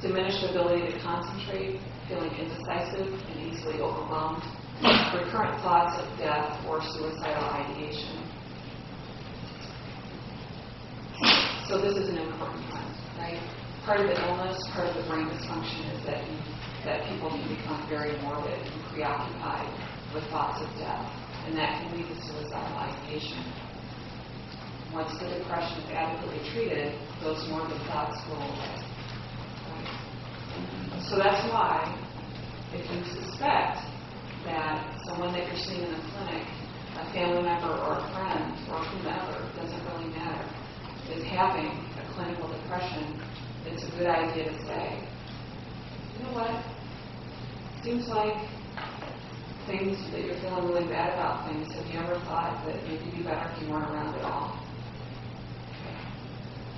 Diminished 0.03 0.43
ability 0.43 0.91
to 0.91 0.99
concentrate, 0.99 1.79
feeling 2.11 2.35
indecisive 2.35 3.07
and 3.07 3.37
easily 3.39 3.79
overwhelmed. 3.79 4.43
Recurrent 4.79 5.59
thoughts 5.61 5.99
of 5.99 6.07
death 6.17 6.55
or 6.65 6.79
suicidal 6.81 7.43
ideation. 7.51 8.23
So 11.67 11.81
this 11.81 11.97
is 11.97 12.07
an 12.09 12.17
important 12.17 12.63
trend, 12.71 12.95
right? 13.19 13.39
Part 13.83 13.99
of 13.99 14.07
the 14.07 14.15
illness, 14.25 14.57
part 14.71 14.87
of 14.87 14.95
the 14.95 15.03
brain 15.09 15.27
dysfunction 15.27 15.83
is 15.99 16.05
that 16.05 16.23
you, 16.23 16.37
that 16.85 17.03
people 17.11 17.29
can 17.29 17.43
become 17.53 17.85
very 17.89 18.15
morbid 18.21 18.55
and 18.55 18.83
preoccupied 18.93 19.67
with 20.13 20.23
thoughts 20.31 20.63
of 20.63 20.69
death, 20.79 21.11
and 21.45 21.57
that 21.57 21.83
can 21.83 21.97
lead 21.97 22.07
to 22.07 22.15
suicidal 22.15 22.77
ideation. 22.79 23.43
Once 24.93 25.11
the 25.19 25.27
depression 25.27 25.83
is 25.83 25.89
adequately 25.91 26.39
treated, 26.53 26.95
those 27.21 27.45
morbid 27.49 27.77
thoughts 27.91 28.17
go 28.29 28.35
away. 28.35 28.79
Right? 29.75 31.03
So 31.09 31.17
that's 31.17 31.43
why, 31.51 31.83
if 32.71 32.89
you 32.89 33.03
suspect 33.03 33.88
that 34.49 34.97
someone 35.05 35.33
that 35.33 35.45
you're 35.45 35.63
seeing 35.63 35.83
in 35.83 35.91
the 35.93 36.03
clinic, 36.09 36.45
a 36.97 37.05
family 37.13 37.43
member 37.43 37.69
or 37.69 38.01
a 38.01 38.05
friend 38.13 38.53
or 38.73 38.81
whomever, 38.81 39.37
doesn't 39.55 39.83
really 39.93 40.09
matter, 40.17 40.45
is 41.13 41.23
having 41.25 41.69
a 41.97 42.03
clinical 42.13 42.49
depression, 42.49 43.21
it's 43.65 43.83
a 43.83 43.91
good 43.97 44.07
idea 44.07 44.49
to 44.49 44.57
say, 44.65 45.07
you 46.17 46.23
know 46.25 46.33
what? 46.33 46.65
Seems 47.83 48.07
like 48.09 48.35
things 49.67 49.97
that 50.11 50.25
you're 50.25 50.37
feeling 50.41 50.65
really 50.65 50.87
bad 50.89 51.13
about 51.13 51.47
things. 51.47 51.71
Have 51.75 51.85
you 51.85 51.99
ever 51.99 52.19
thought 52.25 52.65
that 52.65 52.75
maybe 52.87 53.05
it'd 53.05 53.15
be 53.15 53.23
better 53.23 53.51
if 53.53 53.61
you 53.61 53.69
weren't 53.69 53.89
around 53.91 54.15
at 54.15 54.23
all? 54.25 54.57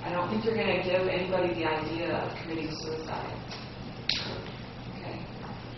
I 0.04 0.10
don't 0.12 0.28
think 0.28 0.44
you're 0.44 0.56
going 0.56 0.76
to 0.76 0.82
give 0.82 1.08
anybody 1.08 1.54
the 1.54 1.64
idea 1.64 2.16
of 2.16 2.36
committing 2.42 2.68
suicide. 2.84 3.32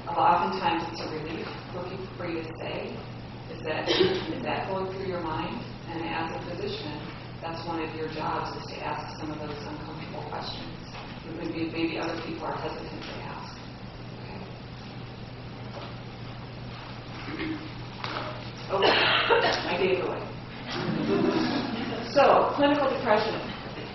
Oftentimes 0.08 0.84
it's 0.92 1.00
a 1.00 1.08
relief 1.16 1.48
looking 1.74 2.06
for 2.16 2.28
you 2.28 2.42
to 2.44 2.52
say, 2.60 2.92
is 3.48 3.60
that, 3.64 3.88
is 3.88 4.42
that 4.44 4.68
going 4.68 4.92
through 4.92 5.08
your 5.08 5.22
mind? 5.22 5.64
And 5.88 6.04
as 6.04 6.28
a 6.28 6.40
physician, 6.44 7.00
that's 7.40 7.66
one 7.66 7.80
of 7.80 7.94
your 7.96 8.12
jobs 8.12 8.52
is 8.60 8.68
to 8.76 8.76
ask 8.84 9.00
some 9.20 9.32
of 9.32 9.38
those 9.40 9.56
uncomfortable 9.64 10.28
questions. 10.28 10.76
Maybe, 11.40 11.72
maybe 11.72 11.98
other 11.98 12.20
people 12.26 12.44
are 12.44 12.56
hesitant 12.60 13.00
to 13.00 13.14
ask. 13.24 13.48
Okay. 14.20 14.38
Okay, 18.68 18.72
oh, 18.72 18.84
I 19.72 19.78
gave 19.80 19.98
it 19.98 20.04
away. 20.04 20.20
So, 22.12 22.52
clinical 22.56 22.92
depression. 22.92 23.40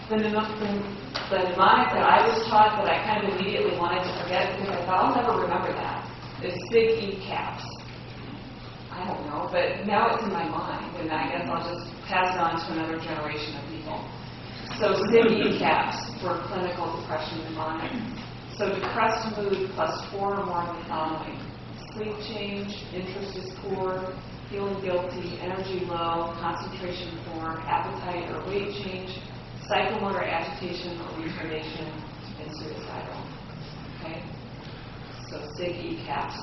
The, 0.09 0.17
the 0.17 0.17
mnemonic 0.17 1.89
that 1.93 2.05
I 2.05 2.25
was 2.27 2.41
taught 2.49 2.81
that 2.81 2.89
I 2.89 2.97
kind 3.05 3.23
of 3.29 3.37
immediately 3.37 3.77
wanted 3.77 4.01
to 4.09 4.11
forget 4.23 4.57
because 4.57 4.73
I 4.73 4.85
thought 4.85 5.05
I'll 5.05 5.15
never 5.15 5.37
remember 5.41 5.71
that 5.73 5.98
is 6.43 6.55
SIG 6.71 7.03
E 7.03 7.23
caps. 7.27 7.63
I 8.91 9.05
don't 9.07 9.27
know, 9.27 9.47
but 9.51 9.85
now 9.85 10.15
it's 10.15 10.23
in 10.23 10.31
my 10.31 10.47
mind, 10.47 10.95
and 10.97 11.11
I 11.11 11.31
guess 11.31 11.45
I'll 11.47 11.63
just 11.63 11.91
pass 12.07 12.35
it 12.35 12.39
on 12.39 12.59
to 12.59 12.67
another 12.73 12.99
generation 12.99 13.55
of 13.59 13.63
people. 13.71 13.99
So 14.79 14.95
SIG 15.11 15.59
caps 15.59 15.99
for 16.21 16.39
clinical 16.47 16.99
depression 16.99 17.43
mnemonic. 17.43 17.91
So 18.57 18.67
depressed 18.75 19.37
mood 19.37 19.71
plus 19.75 19.93
four 20.11 20.39
or 20.39 20.45
more 20.45 20.63
of 20.63 20.75
the 20.75 20.83
following. 20.87 21.39
Sleep 21.95 22.15
change, 22.31 22.71
interest 22.93 23.35
is 23.35 23.51
poor, 23.63 24.13
feeling 24.49 24.79
guilty, 24.81 25.39
energy 25.39 25.85
low, 25.85 26.35
concentration 26.39 27.19
poor, 27.31 27.59
appetite 27.67 28.31
or 28.31 28.47
weight 28.47 28.71
change, 28.83 29.11
psychomotor 29.69 30.23
agitation 30.23 30.99
or 31.01 31.09
retardation, 31.19 31.87
and 32.41 32.51
suicidal. 32.57 33.27
Okay? 33.99 34.38
So 35.29 35.37
SIG 35.57 35.75
E 35.75 36.03
caps. 36.07 36.33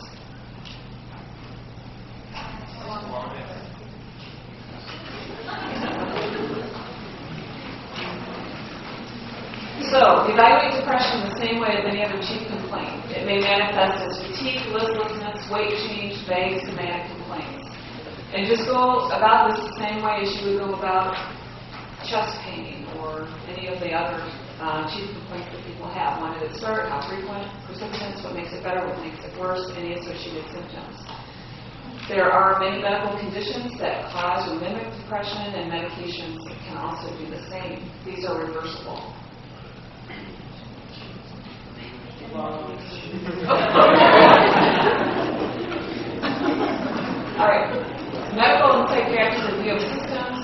So, 9.90 10.31
evaluate 10.31 10.78
depression 10.78 11.26
the 11.26 11.35
same 11.35 11.61
way 11.61 11.75
as 11.75 11.85
any 11.85 12.05
other 12.05 12.23
chief 12.23 12.47
complaint. 12.47 13.11
It 13.11 13.26
may 13.26 13.40
manifest 13.40 14.07
as 14.07 14.23
fatigue, 14.23 14.62
listlessness, 14.71 15.50
weight 15.50 15.75
change, 15.90 16.23
vague 16.28 16.62
somatic 16.66 17.11
complaints. 17.11 17.66
And 18.35 18.47
just 18.47 18.66
go 18.66 19.11
about 19.11 19.50
this 19.50 19.66
the 19.66 19.83
same 19.83 20.05
way 20.05 20.23
as 20.23 20.31
you 20.38 20.50
would 20.52 20.59
go 20.59 20.75
about 20.78 21.11
chest 22.07 22.38
pain 22.47 22.87
or 23.02 23.26
any 23.50 23.66
of 23.66 23.81
the 23.81 23.90
other 23.90 24.23
uh, 24.61 24.89
chief 24.89 25.13
complaints 25.13 25.49
that 25.53 25.63
people 25.69 25.89
have. 25.89 26.23
When 26.23 26.33
did 26.39 26.51
it 26.51 26.57
start? 26.57 26.89
How 26.89 27.05
frequent? 27.05 27.45
Persistence? 27.69 28.25
What 28.25 28.35
makes 28.35 28.53
it 28.53 28.65
better? 28.65 28.87
What 28.87 28.99
makes 29.05 29.21
it 29.21 29.33
worse? 29.39 29.65
Any 29.77 29.95
associated 29.95 30.49
symptoms. 30.49 30.97
There 32.09 32.31
are 32.31 32.59
many 32.61 32.81
medical 32.81 33.19
conditions 33.19 33.75
that 33.81 34.07
cause 34.15 34.49
or 34.49 34.61
mimic 34.61 34.87
depression, 35.03 35.59
and 35.59 35.69
medications 35.69 36.39
can 36.69 36.77
also 36.79 37.11
do 37.19 37.29
the 37.29 37.43
same. 37.51 37.83
These 38.07 38.25
are 38.25 38.39
reversible. 38.39 39.13
All 47.37 47.49
right. 47.49 47.69
Medical 48.37 48.71
and 48.81 48.89
psychiatric 48.89 49.57
review 49.57 49.73
of 49.75 49.83
systems. 49.83 50.39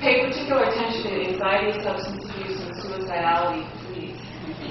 Pay 0.00 0.26
particular 0.26 0.64
attention 0.68 1.02
to 1.02 1.10
anxiety, 1.32 1.72
substance 1.82 2.22
and 2.22 2.45
suicidality, 3.06 3.64
please. 3.86 4.18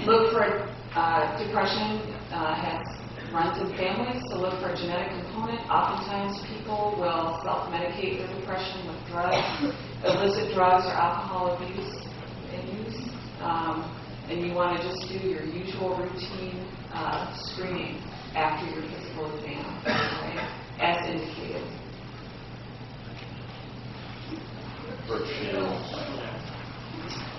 Look 0.06 0.32
for 0.34 0.70
uh, 0.96 1.44
depression 1.44 2.02
uh, 2.32 2.56
has 2.56 2.86
runs 3.34 3.60
in 3.60 3.76
families, 3.78 4.22
so 4.30 4.40
look 4.40 4.60
for 4.62 4.70
a 4.70 4.78
genetic 4.78 5.12
component. 5.12 5.60
Oftentimes, 5.70 6.40
people 6.48 6.96
will 6.98 7.40
self-medicate 7.44 8.20
their 8.20 8.40
depression 8.40 8.88
with 8.88 9.08
drugs, 9.08 9.76
illicit 10.06 10.54
drugs 10.54 10.86
or 10.86 10.94
alcohol 10.94 11.56
abuse 11.56 12.08
and 12.54 12.86
use. 12.86 13.10
Um, 13.42 13.92
and 14.30 14.46
you 14.46 14.54
want 14.54 14.82
to 14.82 14.88
just 14.88 15.08
do 15.10 15.28
your 15.28 15.44
usual 15.44 15.98
routine 15.98 16.66
uh, 16.94 17.36
screening 17.52 18.02
after 18.34 18.66
your 18.74 18.82
physical 18.90 19.38
exam, 19.38 19.78
okay, 19.86 20.40
as 20.80 20.98
indicated. 21.10 21.76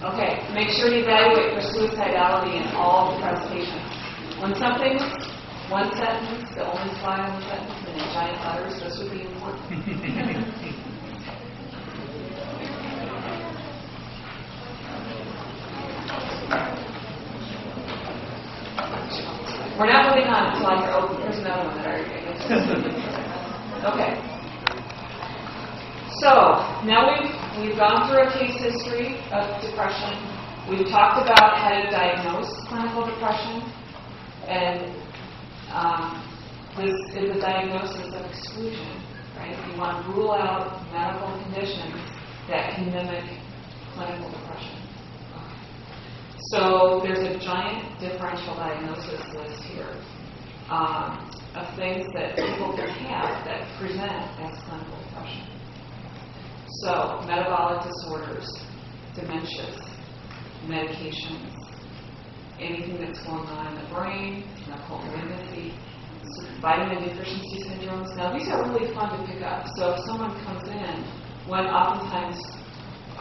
Okay, 0.05 0.45
make 0.53 0.69
sure 0.77 0.93
you 0.93 1.05
evaluate 1.05 1.57
for 1.57 1.65
suicidality 1.73 2.61
in 2.61 2.69
all 2.77 3.17
the 3.17 3.23
patients. 3.49 3.97
When 4.41 4.53
something's 4.61 5.01
one 5.73 5.89
sentence, 5.97 6.45
the 6.55 6.69
only 6.69 6.93
slide 7.01 7.25
on 7.25 7.41
the 7.41 7.49
sentence, 7.49 7.81
and 7.89 7.97
in 7.97 8.05
giant 8.13 8.45
letters, 8.45 8.77
this 8.79 8.99
would 9.01 9.11
be 9.11 9.23
important. 9.23 9.65
We're 19.79 19.93
not 19.93 20.09
moving 20.09 20.29
on 20.29 20.53
until 20.53 20.67
I 20.67 20.77
hear, 20.81 20.93
oh, 20.93 21.17
here's 21.21 21.37
another 21.39 21.69
one 21.69 21.77
that 21.77 21.87
I 21.87 22.05
got. 22.05 23.17
Okay. 23.93 24.17
So, 26.21 26.31
now 26.89 27.05
we've, 27.07 27.29
we've 27.61 27.77
gone 27.77 28.09
through 28.09 28.29
a 28.29 28.33
case 28.37 28.61
history 28.61 29.17
of 29.33 29.63
depression. 29.63 30.13
We've 30.69 30.89
talked 30.89 31.23
about 31.23 31.57
how 31.57 31.71
to 31.73 31.91
diagnose 31.91 32.51
clinical 32.69 33.07
depression. 33.07 33.63
And 34.47 34.95
um, 35.73 36.23
this 36.77 36.95
is 37.17 37.37
a 37.37 37.41
diagnosis 37.41 38.13
of 38.15 38.27
exclusion, 38.27 39.03
right? 39.37 39.57
You 39.73 39.79
want 39.79 40.05
to 40.05 40.13
rule 40.13 40.33
out 40.33 40.85
medical 40.93 41.33
conditions 41.45 41.97
that 42.49 42.75
can 42.77 42.93
mimic 42.93 43.25
clinical 43.95 44.31
depression. 44.31 44.83
So 46.53 47.01
there's 47.03 47.19
a 47.19 47.39
giant 47.41 47.99
differential 47.99 48.55
diagnosis 48.55 49.21
list 49.35 49.63
here 49.65 49.97
um, 50.69 51.31
of 51.57 51.75
things 51.77 52.07
that 52.15 52.37
people 52.37 52.77
can 52.77 52.89
have 52.89 53.45
that 53.47 53.67
present 53.81 54.23
as 54.45 54.63
clinical. 54.69 55.06
So 56.83 57.23
metabolic 57.27 57.87
disorders, 57.87 58.49
dementias, 59.15 59.79
medications, 60.67 61.55
anything 62.59 62.99
that's 63.01 63.23
going 63.23 63.47
on 63.47 63.69
in 63.69 63.85
the 63.85 63.95
brain, 63.95 64.45
malignancy, 64.67 65.73
vitamin 66.61 67.09
deficiency 67.09 67.63
syndromes. 67.69 68.17
Now 68.17 68.37
these 68.37 68.49
are 68.49 68.69
really 68.69 68.93
fun 68.95 69.17
to 69.17 69.33
pick 69.33 69.43
up. 69.43 69.65
So 69.77 69.95
if 69.95 70.01
someone 70.07 70.35
comes 70.45 70.69
in, 70.69 71.05
when 71.47 71.67
oftentimes 71.67 72.37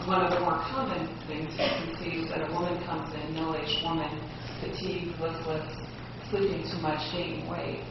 one 0.07 0.25
of 0.25 0.31
the 0.31 0.39
more 0.39 0.59
common 0.63 1.07
things 1.27 1.53
you 1.53 1.57
can 1.57 1.97
see 1.99 2.09
is 2.23 2.29
that 2.29 2.49
a 2.49 2.51
woman 2.51 2.83
comes 2.85 3.13
in, 3.13 3.33
middle-aged 3.33 3.83
woman, 3.83 4.09
fatigued, 4.59 5.19
listless, 5.19 5.71
sleeping 6.29 6.63
too 6.63 6.81
much, 6.81 6.99
gaining 7.11 7.47
weight, 7.47 7.83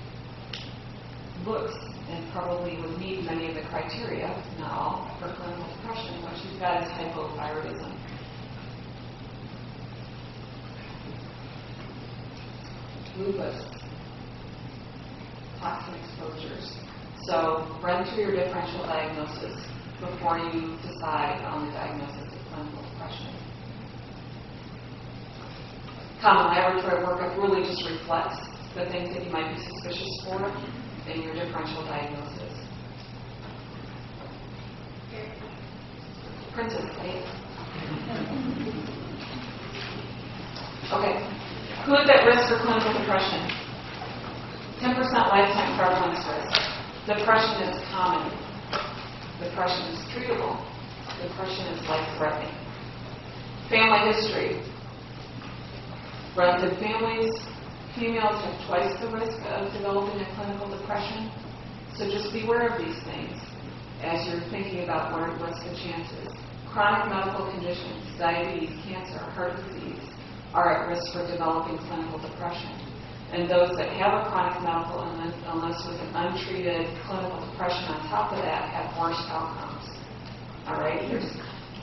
looks 1.47 1.75
and 2.11 2.31
probably 2.33 2.77
would 2.81 2.99
meet 2.99 3.25
many 3.25 3.49
of 3.49 3.55
the 3.55 3.63
criteria, 3.69 4.29
not 4.59 4.73
all, 4.73 5.17
for 5.19 5.35
clinical 5.35 5.67
depression. 5.77 6.23
What 6.23 6.37
she's 6.43 6.59
got 6.59 6.83
is 6.83 6.93
hypothyroidism. 6.93 7.93
Lupus, 13.17 13.65
toxin 15.61 15.95
exposures. 15.95 16.73
So 17.29 17.79
run 17.83 18.05
through 18.13 18.25
your 18.25 18.37
differential 18.37 18.83
diagnosis 18.85 19.57
before 20.01 20.39
you 20.39 20.77
decide 20.83 21.41
on 21.47 21.67
the 21.67 21.73
diagnosis 21.73 22.35
of 22.35 22.53
clinical 22.53 22.83
depression. 22.91 23.33
Common 26.21 26.57
laboratory 26.57 27.05
workup 27.07 27.37
really 27.39 27.67
just 27.67 27.83
reflects 27.89 28.37
the 28.75 28.85
things 28.91 29.15
that 29.15 29.25
you 29.25 29.31
might 29.31 29.55
be 29.55 29.63
suspicious 29.63 30.11
for 30.27 30.41
in 31.09 31.23
your 31.23 31.35
differential 31.35 31.85
diagnosis. 31.85 32.53
Princess, 36.55 36.85
right? 36.99 37.23
Okay. 40.93 41.17
Who 41.85 41.95
is 41.97 42.09
at 42.09 42.25
risk 42.25 42.49
for 42.49 42.59
clinical 42.65 42.93
depression? 42.95 43.41
10% 44.81 44.97
lifetime 45.29 45.77
prevalence 45.79 46.25
risk. 46.29 46.61
Depression 47.07 47.69
is 47.69 47.83
common. 47.91 48.31
Depression 49.41 49.85
is 49.93 49.99
treatable. 50.13 50.57
Depression 51.21 51.67
is 51.75 51.89
life-threatening. 51.89 52.55
Family 53.69 54.13
history. 54.13 54.63
Relative 56.37 56.79
families, 56.79 57.31
females 57.95 58.43
have 58.43 58.59
twice 58.67 58.91
the 58.99 59.11
risk 59.15 59.39
of 59.55 59.71
developing 59.73 60.19
a 60.19 60.29
clinical 60.35 60.67
depression. 60.67 61.31
So 61.95 62.11
just 62.11 62.33
beware 62.35 62.75
of 62.75 62.83
these 62.83 62.99
things 63.07 63.39
as 64.03 64.27
you're 64.27 64.43
thinking 64.51 64.83
about 64.83 65.15
what's 65.39 65.63
the 65.63 65.73
chances. 65.79 66.35
Chronic 66.75 67.07
medical 67.07 67.47
conditions, 67.55 68.03
diabetes, 68.19 68.75
cancer, 68.83 69.23
heart 69.39 69.55
disease, 69.63 70.03
are 70.53 70.75
at 70.75 70.91
risk 70.91 71.07
for 71.15 71.23
developing 71.31 71.79
clinical 71.87 72.19
depression. 72.19 72.75
And 73.31 73.51
those 73.51 73.71
that 73.79 73.91
have 73.99 74.27
a 74.27 74.31
chronic 74.31 74.59
medical 74.63 75.07
illness, 75.07 75.79
with 75.87 75.99
an 76.03 76.11
untreated 76.15 76.91
clinical 77.07 77.39
depression 77.51 77.95
on 77.95 77.99
top 78.11 78.35
of 78.35 78.43
that 78.43 78.71
have 78.75 78.91
worse 78.99 79.19
outcomes. 79.31 79.87
All 80.67 80.83
right? 80.83 81.03
There's 81.07 81.31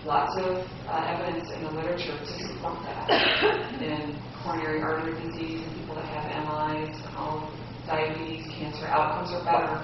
lots 0.03 0.35
of 0.43 0.59
uh, 0.87 1.11
evidence 1.11 1.47
in 1.55 1.63
the 1.63 1.71
literature 1.71 2.15
to 2.19 2.33
support 2.51 2.79
that. 2.83 3.07
In 3.81 4.15
coronary 4.43 4.81
artery 4.81 5.13
disease 5.25 5.61
and 5.61 5.71
people 5.79 5.95
that 5.95 6.05
have 6.05 6.25
MIs, 6.45 6.95
all 7.15 7.51
diabetes, 7.85 8.45
cancer, 8.57 8.85
outcomes 8.87 9.31
are 9.33 9.43
better. 9.45 9.75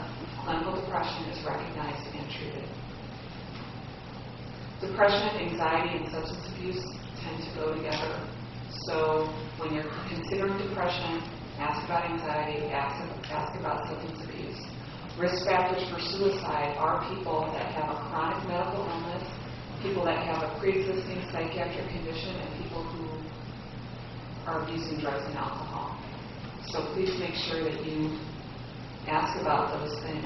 Clinical 0.44 0.76
depression 0.82 1.26
is 1.30 1.38
recognized 1.46 2.08
and 2.16 2.26
treated. 2.32 2.68
Depression, 4.82 5.28
anxiety, 5.42 5.98
and 5.98 6.06
substance 6.12 6.48
abuse 6.54 6.84
tend 7.22 7.38
to 7.44 7.50
go 7.60 7.74
together. 7.76 8.16
So 8.86 9.26
when 9.58 9.74
you're 9.74 9.90
considering 10.08 10.58
depression, 10.58 11.22
ask 11.60 11.84
about 11.86 12.10
anxiety, 12.10 12.66
ask, 12.70 12.96
ask 13.32 13.60
about 13.60 13.88
substance 13.90 14.24
abuse. 14.24 14.62
Risk 15.18 15.46
factors 15.46 15.82
for 15.90 16.00
suicide 16.14 16.78
are 16.78 17.02
people 17.10 17.50
that 17.54 17.74
have 17.74 17.90
a 17.90 17.98
chronic 18.10 18.38
medical 18.48 18.86
illness, 18.86 19.26
people 19.82 20.06
that 20.06 20.22
have 20.24 20.44
a 20.46 20.60
pre-existing 20.60 21.26
psychiatric 21.32 21.90
condition, 21.90 22.38
and 22.38 22.57
are 24.48 24.64
abusing 24.64 25.00
drugs 25.02 25.28
and 25.28 25.36
alcohol. 25.36 26.00
So 26.72 26.80
please 26.96 27.12
make 27.20 27.36
sure 27.36 27.64
that 27.64 27.86
you 27.86 28.18
ask 29.08 29.36
about 29.42 29.76
those 29.76 29.92
things. 30.04 30.24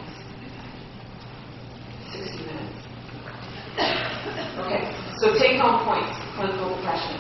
60 2.14 2.46
minutes. 2.46 2.78
Okay, 4.62 4.84
so 5.18 5.34
take 5.42 5.58
home 5.58 5.82
points, 5.90 6.14
clinical 6.38 6.70
depression. 6.78 7.18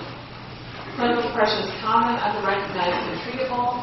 Clinical 0.95 1.25
depression 1.25 1.65
is 1.65 1.73
common, 1.81 2.21
underrecognized, 2.21 3.01
and 3.09 3.17
treatable. 3.25 3.81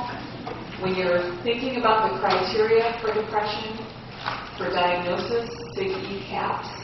When 0.81 0.95
you're 0.95 1.35
thinking 1.43 1.79
about 1.79 2.13
the 2.13 2.21
criteria 2.21 2.95
for 3.03 3.13
depression, 3.13 3.75
for 4.57 4.71
diagnosis, 4.71 5.51
SIG 5.75 5.91
E 5.91 6.27
caps. 6.31 6.78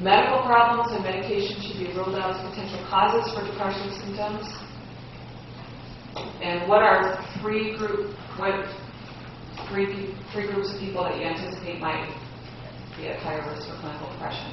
Medical 0.00 0.42
problems 0.44 0.92
and 0.92 1.02
medication 1.04 1.56
should 1.62 1.78
be 1.78 1.90
ruled 1.94 2.16
out 2.16 2.36
as 2.36 2.50
potential 2.50 2.84
causes 2.90 3.32
for 3.32 3.46
depression 3.46 3.90
symptoms. 3.98 4.46
And 6.42 6.68
what 6.68 6.82
are 6.82 7.24
three 7.40 7.78
group, 7.78 8.14
what 8.36 8.68
three, 9.68 10.14
three 10.32 10.52
groups 10.52 10.74
of 10.74 10.80
people 10.80 11.02
that 11.04 11.16
you 11.16 11.24
anticipate 11.24 11.80
might 11.80 12.14
be 12.98 13.08
at 13.08 13.20
higher 13.20 13.40
risk 13.50 13.68
for 13.68 13.76
clinical 13.80 14.10
depression? 14.12 14.52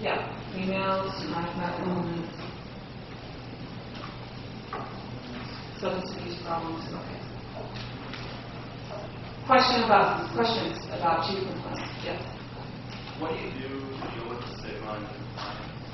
Yeah, 0.00 0.24
females, 0.54 1.12
chronic 1.30 1.86
illness, 1.86 2.34
substance 5.78 6.16
abuse 6.16 6.42
problems, 6.42 6.84
okay. 6.94 7.89
Question 9.50 9.82
about, 9.82 10.30
questions 10.30 10.78
about 10.94 11.26
treatment 11.26 11.58
plans? 11.58 11.82
Yes. 12.06 12.22
What 13.18 13.34
do 13.34 13.42
you 13.42 13.50
do 13.50 13.82
to 13.82 14.06
deal 14.14 14.30
with 14.30 14.46
the 14.46 14.50
stigma 14.62 14.94
and 14.94 15.10
compliance 15.10 15.90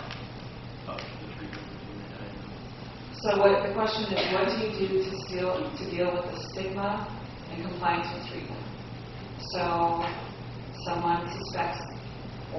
of 0.84 1.00
the 1.00 1.28
treatment 1.40 1.64
between 1.64 1.96
the 2.04 2.08
diagnosis? 2.20 3.16
So 3.24 3.40
what, 3.40 3.64
the 3.64 3.72
question 3.72 4.12
is, 4.12 4.20
what 4.36 4.44
do 4.44 4.60
you 4.60 4.76
do 4.76 5.08
to 5.08 5.16
deal, 5.32 5.56
to 5.72 5.84
deal 5.88 6.12
with 6.12 6.28
the 6.28 6.38
stigma 6.52 7.08
and 7.48 7.64
compliance 7.64 8.04
with 8.12 8.28
treatment? 8.28 8.60
So 9.56 10.04
someone 10.84 11.24
suspects 11.24 11.80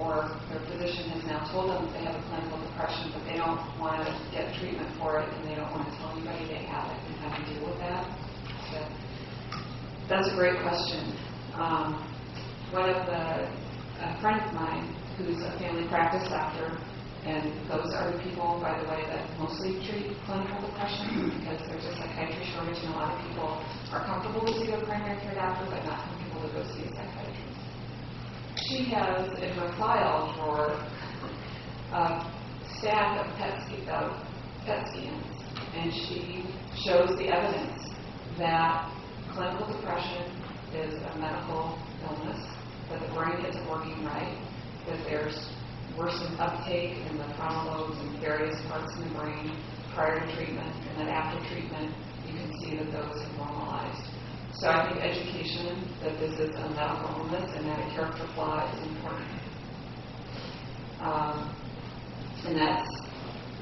or 0.02 0.34
their 0.50 0.66
physician 0.66 1.14
has 1.14 1.22
now 1.30 1.46
told 1.54 1.78
them 1.78 1.86
that 1.86 1.94
they 1.94 2.04
have 2.10 2.18
a 2.18 2.26
clinical 2.26 2.58
depression, 2.74 3.14
but 3.14 3.22
they 3.30 3.38
don't 3.38 3.62
want 3.78 4.02
to 4.02 4.10
get 4.34 4.50
treatment 4.58 4.90
for 4.98 5.22
it 5.22 5.30
and 5.30 5.46
they 5.46 5.54
don't 5.54 5.70
want 5.70 5.86
to 5.86 5.94
tell 6.02 6.10
anybody 6.18 6.42
they 6.50 6.66
have 6.66 6.90
it 6.90 6.98
and 7.06 7.14
how 7.22 7.38
to 7.38 7.54
deal 7.54 7.70
with 7.70 7.78
that. 7.86 8.27
That's 10.10 10.28
a 10.32 10.36
great 10.36 10.62
question. 10.64 11.20
Um, 11.54 12.00
one 12.72 12.90
of 12.90 13.06
the, 13.06 13.52
a 14.00 14.22
friend 14.22 14.40
of 14.40 14.54
mine 14.54 14.96
who's 15.18 15.36
a 15.44 15.52
family 15.60 15.86
practice 15.90 16.24
doctor, 16.30 16.80
and 17.26 17.52
those 17.68 17.92
are 17.92 18.16
the 18.16 18.24
people, 18.24 18.60
by 18.64 18.80
the 18.80 18.88
way, 18.88 19.04
that 19.12 19.28
mostly 19.38 19.84
treat 19.84 20.16
clinical 20.24 20.64
depression 20.64 21.28
because 21.28 21.60
there's 21.68 21.84
a 21.84 21.94
psychiatry 22.00 22.46
shortage 22.56 22.80
and 22.88 22.94
a 22.94 22.98
lot 22.98 23.20
of 23.20 23.28
people 23.28 23.60
are 23.92 24.06
comfortable 24.06 24.48
to 24.48 24.54
see 24.64 24.72
a 24.72 24.80
primary 24.86 25.20
care 25.20 25.36
doctor 25.36 25.68
but 25.70 25.84
not 25.84 26.00
comfortable 26.08 26.48
to 26.48 26.54
go 26.56 26.64
see 26.72 26.88
a 26.88 26.92
psychiatrist. 26.96 27.60
she 28.64 28.86
has 28.96 29.28
in 29.44 29.52
her 29.60 29.76
file 29.78 30.32
drawer 30.40 30.72
a 31.92 32.32
stack 32.80 33.26
of 33.26 33.36
PET, 33.36 33.60
sc- 33.68 33.90
of 33.92 34.16
PET 34.66 34.88
scans, 34.88 35.26
and 35.76 35.92
she 35.92 36.46
shows 36.86 37.10
the 37.20 37.28
evidence 37.28 37.84
that 38.38 38.88
clinical 39.38 39.70
depression 39.70 40.34
is 40.74 40.98
a 40.98 41.14
medical 41.22 41.78
illness, 42.10 42.42
that 42.90 43.06
the 43.06 43.14
brain 43.14 43.38
isn't 43.46 43.70
working 43.70 44.04
right, 44.04 44.34
that 44.90 44.98
there's 45.06 45.38
worsened 45.96 46.40
uptake 46.42 47.06
in 47.06 47.18
the 47.22 47.30
frontal 47.38 47.70
lobes 47.70 48.02
and 48.02 48.20
various 48.20 48.58
parts 48.68 48.90
in 48.98 49.04
the 49.06 49.14
brain 49.14 49.54
prior 49.94 50.26
to 50.26 50.36
treatment, 50.36 50.74
and 50.90 50.98
then 50.98 51.08
after 51.08 51.38
treatment, 51.54 51.94
you 52.26 52.34
can 52.34 52.50
see 52.66 52.78
that 52.82 52.90
those 52.90 53.14
have 53.14 53.34
normalized. 53.38 54.10
So 54.58 54.70
I 54.74 54.90
think 54.90 55.06
education 55.06 55.86
that 56.02 56.18
this 56.18 56.34
is 56.34 56.50
a 56.58 56.70
medical 56.74 57.22
illness 57.22 57.46
and 57.58 57.70
that 57.70 57.78
a 57.78 57.94
character 57.94 58.26
flaw 58.34 58.66
is 58.74 58.90
important. 58.90 59.38
Um, 60.98 61.54
and 62.42 62.58
that's, 62.58 62.90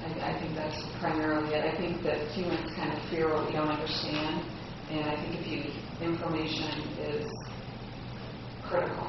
I, 0.07 0.31
I 0.31 0.39
think 0.39 0.55
that's 0.55 0.79
primarily 1.01 1.53
it. 1.53 1.63
I 1.67 1.75
think 1.75 2.01
that 2.03 2.31
humans 2.31 2.71
kind 2.77 2.95
of 2.95 3.09
fear 3.09 3.27
what 3.35 3.47
we 3.47 3.51
don't 3.51 3.67
understand, 3.67 4.54
and 4.89 5.03
I 5.09 5.15
think 5.21 5.39
if 5.39 5.47
you, 5.47 6.05
information 6.05 6.83
is 6.99 7.27
critical. 8.63 9.07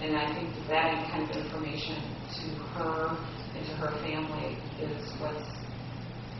And 0.00 0.16
I 0.16 0.34
think 0.34 0.54
that 0.68 1.10
kind 1.10 1.30
of 1.30 1.36
information 1.36 1.96
to 2.40 2.62
her 2.74 3.18
and 3.54 3.66
to 3.66 3.72
her 3.74 3.90
family 4.02 4.56
is 4.80 5.12
what's 5.20 5.50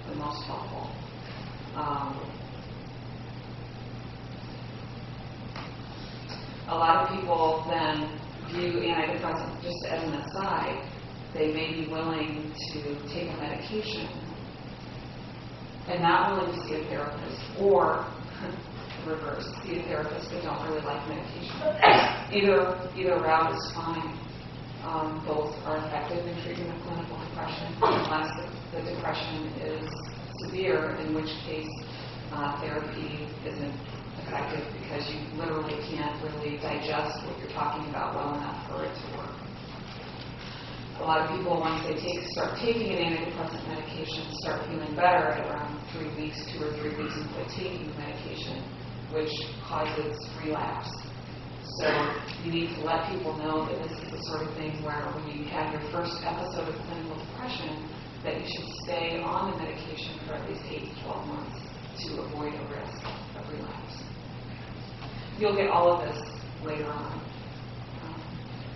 the 0.08 0.14
most 0.14 0.42
helpful. 0.46 0.90
Um, 1.76 2.32
a 6.68 6.74
lot 6.74 7.04
of 7.04 7.20
people 7.20 7.66
then 7.68 8.18
view 8.50 8.80
antidepressants 8.80 9.62
just 9.62 9.84
as 9.90 10.02
an 10.04 10.14
aside. 10.14 10.88
They 11.34 11.52
may 11.52 11.72
be 11.84 11.88
willing 11.92 12.52
to 12.72 13.08
take 13.12 13.30
a 13.30 13.36
medication 13.36 14.08
and 15.88 16.02
not 16.02 16.32
willing 16.32 16.52
to 16.52 16.60
see 16.66 16.74
a 16.76 16.84
therapist, 16.88 17.40
or 17.58 18.06
reverse, 19.06 19.44
see 19.62 19.78
a 19.78 19.82
therapist 19.84 20.30
but 20.30 20.42
don't 20.42 20.60
really 20.68 20.84
like 20.84 21.02
medication. 21.08 21.56
Either 22.32 22.90
either 22.96 23.16
route 23.20 23.54
is 23.54 23.72
fine. 23.74 24.18
Um, 24.84 25.22
both 25.26 25.52
are 25.66 25.76
effective 25.86 26.26
in 26.26 26.34
treating 26.42 26.66
the 26.66 26.78
clinical 26.80 27.18
depression 27.28 27.68
unless 27.82 28.32
the, 28.72 28.80
the 28.80 28.94
depression 28.94 29.52
is 29.60 29.84
severe, 30.46 30.96
in 31.04 31.14
which 31.14 31.28
case 31.44 31.68
uh, 32.32 32.60
therapy 32.60 33.28
isn't 33.44 33.76
effective 34.24 34.64
because 34.80 35.04
you 35.12 35.20
literally 35.36 35.76
can't 35.92 36.16
really 36.24 36.56
digest 36.58 37.12
what 37.26 37.38
you're 37.38 37.52
talking 37.52 37.88
about 37.90 38.14
well 38.14 38.34
enough 38.34 38.68
for 38.68 38.84
it 38.84 38.94
to 38.94 39.06
work. 39.18 39.36
A 41.00 41.04
lot 41.04 41.24
of 41.24 41.36
people, 41.36 41.58
once 41.58 41.80
they 41.88 41.96
take, 41.96 42.20
start 42.36 42.58
taking 42.60 42.92
an 42.92 43.16
antidepressant 43.16 43.64
medication, 43.68 44.20
start 44.44 44.68
feeling 44.68 44.94
better 44.94 45.32
at 45.32 45.40
around 45.48 45.80
three 45.96 46.12
weeks, 46.14 46.36
two 46.52 46.64
or 46.64 46.76
three 46.76 46.92
weeks, 46.92 47.16
and 47.16 47.24
quit 47.32 47.48
taking 47.56 47.88
the 47.88 47.96
medication, 47.96 48.60
which 49.12 49.32
causes 49.68 50.16
relapse. 50.44 50.90
So 51.78 51.86
you 52.44 52.52
need 52.52 52.74
to 52.76 52.82
let 52.82 53.10
people 53.10 53.36
know 53.38 53.66
that 53.66 53.78
this 53.82 53.92
is 53.92 54.10
the 54.10 54.20
sort 54.30 54.48
of 54.48 54.54
thing 54.56 54.82
where 54.82 55.12
when 55.14 55.26
you 55.28 55.46
have 55.48 55.72
your 55.72 55.82
first 55.92 56.12
episode 56.24 56.68
of 56.68 56.76
clinical 56.86 57.16
depression, 57.16 57.88
that 58.24 58.36
you 58.36 58.46
should 58.46 58.68
stay 58.84 59.20
on 59.22 59.52
the 59.52 59.56
medication 59.58 60.18
for 60.26 60.34
at 60.34 60.48
least 60.48 60.62
8 60.68 60.94
to 60.94 61.02
12 61.04 61.26
months 61.26 61.56
to 62.04 62.20
avoid 62.20 62.52
a 62.54 62.64
risk 62.68 63.00
of 63.38 63.48
relapse. 63.52 63.96
You'll 65.38 65.56
get 65.56 65.70
all 65.70 65.96
of 65.96 66.06
this 66.06 66.18
later 66.64 66.90
on. 66.92 67.20
Um, 68.02 68.20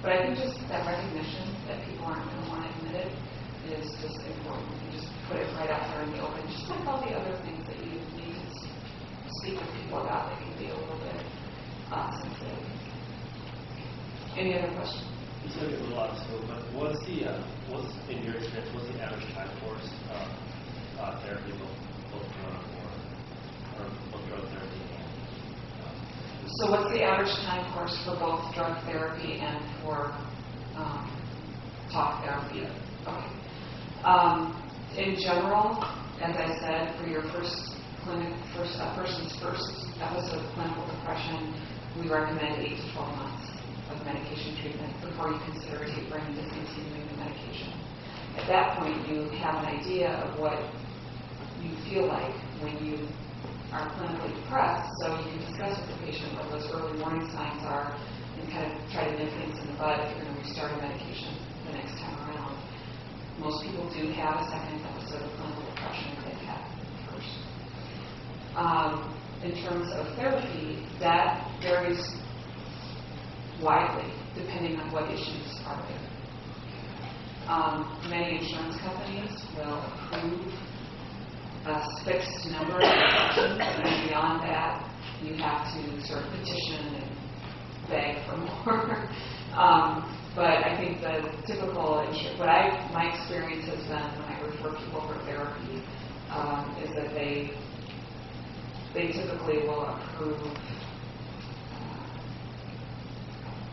But 0.03 0.12
I 0.12 0.23
think 0.25 0.38
just 0.38 0.57
that 0.68 0.87
recognition 0.87 1.57
that 1.68 1.85
people 1.88 2.07
aren't 2.07 2.25
going 2.31 2.42
to 2.44 2.49
want 2.49 2.62
to 2.64 2.70
admit 2.79 3.12
it 3.12 3.12
is 3.68 3.88
just 4.01 4.16
important. 4.25 4.68
You 4.85 5.01
just 5.01 5.09
put 5.29 5.37
it 5.38 5.49
right 5.57 5.70
out 5.70 5.88
there 5.92 6.03
in 6.05 6.12
the 6.12 6.20
open, 6.20 6.47
just 6.49 6.68
like 6.68 6.87
all 6.87 7.01
the 7.01 7.12
other 7.12 7.37
things 7.44 7.63
speak 9.45 9.61
with 9.61 9.77
people 9.77 10.01
about 10.01 10.31
that 10.31 10.41
can 10.41 10.57
be 10.57 10.71
a 10.73 10.77
little 10.77 10.97
bit 10.97 11.21
uh, 11.93 12.09
sensitive. 12.17 12.65
Any 14.39 14.57
other 14.57 14.73
questions? 14.73 15.05
You 15.45 15.51
said 15.53 15.69
a 15.69 15.93
lot 15.93 16.17
of 16.17 16.25
scope, 16.25 16.49
but 16.49 16.73
what's 16.73 16.97
the, 17.05 17.29
uh, 17.29 17.45
what's, 17.69 17.93
in 18.09 18.25
your 18.25 18.41
experience, 18.41 18.73
what's 18.73 18.89
the 18.89 19.05
average 19.05 19.29
time 19.37 19.53
course 19.61 19.85
of 20.09 20.25
uh, 20.97 21.21
therapy, 21.21 21.53
both, 21.61 21.77
both 22.09 22.25
drug 22.41 22.57
or, 22.57 22.89
or 23.77 23.93
both 24.17 24.25
drug 24.33 24.49
therapy 24.49 24.81
and? 24.97 25.13
um, 25.85 25.97
So 26.49 26.71
what's 26.73 26.89
the 26.97 27.05
average 27.05 27.37
time 27.45 27.69
course 27.75 27.93
for 28.09 28.17
both 28.17 28.49
drug 28.55 28.83
therapy 28.89 29.45
and 29.45 29.61
for 29.85 30.17
um, 30.75 31.05
talk 31.93 32.25
therapy? 32.25 32.65
Okay. 33.05 33.29
Um, 34.09 34.57
In 34.97 35.17
general, 35.21 35.85
as 36.23 36.33
I 36.33 36.49
said, 36.65 36.97
for 36.97 37.07
your 37.07 37.29
first 37.29 37.74
clinic, 38.05 38.37
first, 38.53 38.77
a 38.77 38.93
person's 38.95 39.33
first 39.40 39.64
episode 39.97 40.45
of 40.45 40.47
clinical 40.53 40.85
depression, 40.93 41.57
we 41.97 42.09
recommend 42.09 42.61
eight 42.61 42.77
to 42.77 42.87
12 42.93 43.17
months 43.17 43.49
of 43.88 43.97
medication 44.05 44.53
treatment 44.61 44.93
before 45.01 45.33
you 45.33 45.40
consider 45.49 45.88
tapering 45.88 46.25
and 46.29 46.37
discontinuing 46.37 47.09
the 47.09 47.17
medication. 47.17 47.73
At 48.37 48.45
that 48.49 48.77
point, 48.77 49.09
you 49.09 49.33
have 49.40 49.64
an 49.64 49.81
idea 49.81 50.12
of 50.21 50.38
what 50.38 50.61
you 51.64 51.73
feel 51.88 52.05
like 52.09 52.37
when 52.61 52.77
you 52.85 53.09
are 53.73 53.88
clinically 53.97 54.37
depressed, 54.37 54.85
so 55.01 55.17
you 55.25 55.25
can 55.25 55.40
discuss 55.49 55.73
with 55.81 55.97
the 55.97 55.99
patient 56.05 56.37
what 56.37 56.53
those 56.53 56.69
early 56.77 57.01
warning 57.01 57.25
signs 57.33 57.64
are 57.64 57.97
and 58.37 58.45
kind 58.53 58.69
of 58.69 58.73
try 58.93 59.09
to 59.09 59.17
nip 59.17 59.33
things 59.33 59.57
in 59.64 59.67
the 59.73 59.77
bud 59.81 59.97
if 60.05 60.12
you're 60.12 60.29
going 60.29 60.37
to 60.37 60.40
restart 60.45 60.77
a 60.77 60.77
medication 60.77 61.33
the 61.67 61.73
next 61.73 61.97
time 62.05 62.14
around. 62.29 62.53
Most 63.40 63.64
people 63.64 63.88
do 63.97 64.12
have 64.12 64.45
a 64.45 64.47
second 64.53 64.85
episode 64.85 65.25
of 65.25 65.31
clinical 65.40 65.64
depression 65.73 66.12
if 66.12 66.25
they've 66.29 66.45
had 66.45 66.62
first. 67.09 67.33
Um, 68.57 69.14
in 69.43 69.53
terms 69.62 69.88
of 69.99 70.17
therapy, 70.17 70.87
that 71.01 71.51
varies 71.62 72.01
widely 73.61 74.12
depending 74.37 74.81
on 74.81 74.93
what 74.93 75.05
issues 75.11 75.61
are 75.67 75.87
there. 75.88 76.11
Um, 77.49 78.01
many 78.09 78.38
insurance 78.38 78.77
companies 78.83 79.31
will 79.57 79.83
approve 79.83 80.53
a 81.67 82.05
fixed 82.05 82.47
number 82.53 82.77
of 82.77 82.83
sessions, 82.83 83.61
and 83.61 84.09
beyond 84.09 84.43
that, 84.43 84.90
you 85.23 85.35
have 85.37 85.75
to 85.75 86.07
sort 86.09 86.25
of 86.25 86.31
petition 86.33 86.95
and 86.95 87.90
beg 87.90 88.27
for 88.29 88.38
more. 88.38 89.11
Um, 89.57 90.05
But 90.35 90.47
I 90.67 90.77
think 90.79 91.01
the 91.01 91.31
typical, 91.47 92.03
what 92.38 92.49
I, 92.49 92.90
my 92.93 93.07
experience 93.14 93.67
has 93.71 93.79
been 93.87 94.07
when 94.19 94.29
I 94.29 94.40
refer 94.43 94.77
people 94.79 95.03
for 95.07 95.19
therapy, 95.25 95.83
um, 96.31 96.77
is 96.83 96.90
that 96.97 97.14
they, 97.14 97.53
they 98.95 99.09
typically 99.13 99.67
will 99.67 99.83
approve 99.83 100.57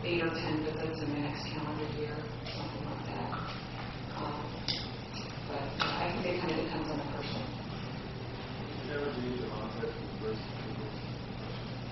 eight 0.03 0.21
or 0.23 0.29
10 0.29 0.63
visits 0.65 0.99
in 1.01 1.13
the 1.13 1.19
next 1.19 1.43
calendar 1.53 1.85
year, 1.99 2.15
something 2.57 2.85
like 2.85 3.05
that. 3.05 3.31
Um, 4.17 4.41
But 5.47 5.85
I 5.85 6.11
think 6.13 6.25
it 6.25 6.41
kind 6.41 6.51
of 6.51 6.65
depends 6.65 6.89
on 6.89 6.97
the 6.97 7.03
person. 7.05 7.41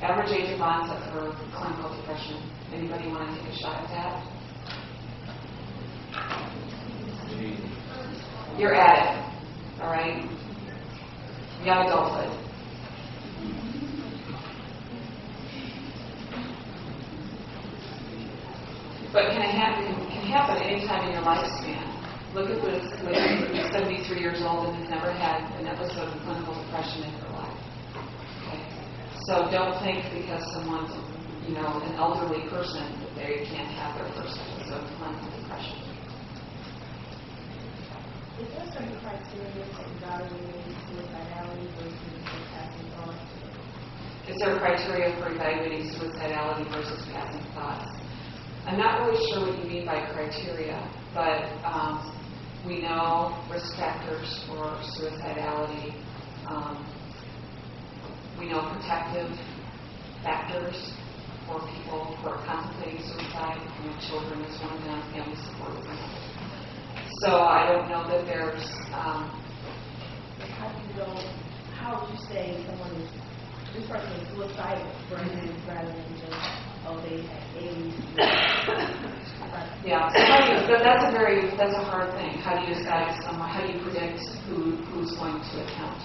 Average 0.02 0.32
age 0.32 0.54
of 0.56 0.62
onset 0.62 1.12
for 1.12 1.36
clinical 1.52 1.96
depression. 1.98 2.38
Anybody 2.74 3.08
want 3.10 3.36
to 3.36 3.44
take 3.44 3.54
a 3.54 3.58
shot 3.58 3.84
at 3.84 3.90
that? 3.90 4.24
You're 8.58 8.76
at 8.76 9.16
it, 9.18 9.82
all 9.82 9.88
right? 9.90 10.30
Young 11.66 11.86
adulthood. 11.88 12.49
But 19.12 19.34
can 19.34 19.42
it 19.42 19.58
happen, 19.58 19.90
can 20.14 20.26
happen 20.30 20.62
anytime 20.62 21.10
in 21.10 21.18
your 21.18 21.26
lifespan. 21.26 21.82
Look 22.38 22.46
at 22.46 22.62
this 22.62 22.86
lady 23.02 23.42
who's 23.58 23.74
73 23.74 24.22
years 24.22 24.38
old 24.46 24.70
and 24.70 24.86
has 24.86 24.90
never 24.90 25.10
had 25.10 25.50
an 25.58 25.66
episode 25.66 26.14
of 26.14 26.22
clinical 26.22 26.54
depression 26.54 27.10
in 27.10 27.14
her 27.18 27.34
life. 27.34 27.58
Okay? 28.46 28.62
So 29.26 29.50
don't 29.50 29.82
think 29.82 30.06
because 30.14 30.46
someone's, 30.54 30.94
you 31.50 31.58
know, 31.58 31.82
an 31.90 31.98
elderly 31.98 32.46
person 32.54 32.86
that 33.02 33.18
they 33.18 33.50
can't 33.50 33.74
have 33.82 33.98
their 33.98 34.14
first 34.14 34.38
episode 34.38 34.86
of 34.86 34.94
clinical 35.02 35.30
depression. 35.42 35.90
Is 38.38 38.48
there 38.54 38.70
certain 38.70 38.94
criteria 39.02 39.66
for 39.74 39.90
evaluating 39.90 40.78
suicidality 40.86 41.66
versus 41.82 41.98
passing 42.54 42.86
thoughts? 42.94 43.26
Is 44.30 44.38
there 44.38 44.54
a 44.54 44.60
criteria 44.62 45.18
for 45.18 45.34
evaluating 45.34 45.90
suicidality 45.98 46.70
versus 46.70 47.02
passing 47.10 47.42
thoughts? 47.58 47.99
I'm 48.70 48.78
not 48.80 49.02
really 49.08 49.20
sure 49.34 49.48
what 49.48 49.60
you 49.60 49.66
mean 49.70 49.86
by 49.88 50.00
criteria, 50.14 50.78
but 51.14 51.60
um, 51.66 52.14
we 52.66 52.82
know 52.82 53.44
risk 53.50 53.66
factors 53.78 54.28
for 54.48 54.80
suicidality. 55.00 56.06
Um, 56.50 56.88
we 58.40 58.50
know 58.50 58.62
protective 58.70 59.38
factors 60.24 60.76
for 61.48 61.68
people 61.74 62.18
who 62.22 62.28
are 62.30 62.46
contemplating 62.46 63.04
suicide, 63.04 63.58
you 63.84 63.90
know, 63.92 63.98
children 64.10 64.44
is 64.46 64.62
one 64.62 64.78
of 64.78 64.84
them, 64.86 65.04
family 65.14 65.38
support 65.38 65.80
is 65.80 65.86
another. 65.86 66.22
So 67.24 67.42
I 67.42 67.68
don't 67.74 67.90
know 67.90 68.08
that 68.10 68.28
there's, 68.28 68.64
um, 68.94 69.32
How 70.52 70.70
do 70.70 70.88
you 70.88 70.94
go, 70.96 71.36
how 71.72 72.02
would 72.02 72.12
you 72.12 72.20
say 72.30 72.66
someone 72.68 72.96
is, 73.02 73.10
this 73.74 73.88
person 73.88 74.14
is 74.22 74.28
suicidal 74.30 74.94
versus 75.10 75.64
rather 75.68 75.94
than 75.94 76.16
just, 76.18 76.46
oh, 76.90 77.02
they 77.06 77.22
have? 77.22 77.40
Yeah, 79.86 80.12
so 80.68 80.76
that's 80.84 81.06
a 81.08 81.12
very, 81.16 81.50
that's 81.56 81.74
a 81.74 81.84
hard 81.88 82.14
thing. 82.20 82.38
How 82.44 82.60
do 82.60 82.68
you 82.68 82.76
decide 82.76 83.16
someone, 83.26 83.50
how 83.50 83.66
do 83.66 83.72
you 83.72 83.80
predict 83.82 84.20
who, 84.46 84.76
who's 84.92 85.16
going 85.16 85.40
to 85.40 85.54
attempt 85.64 86.04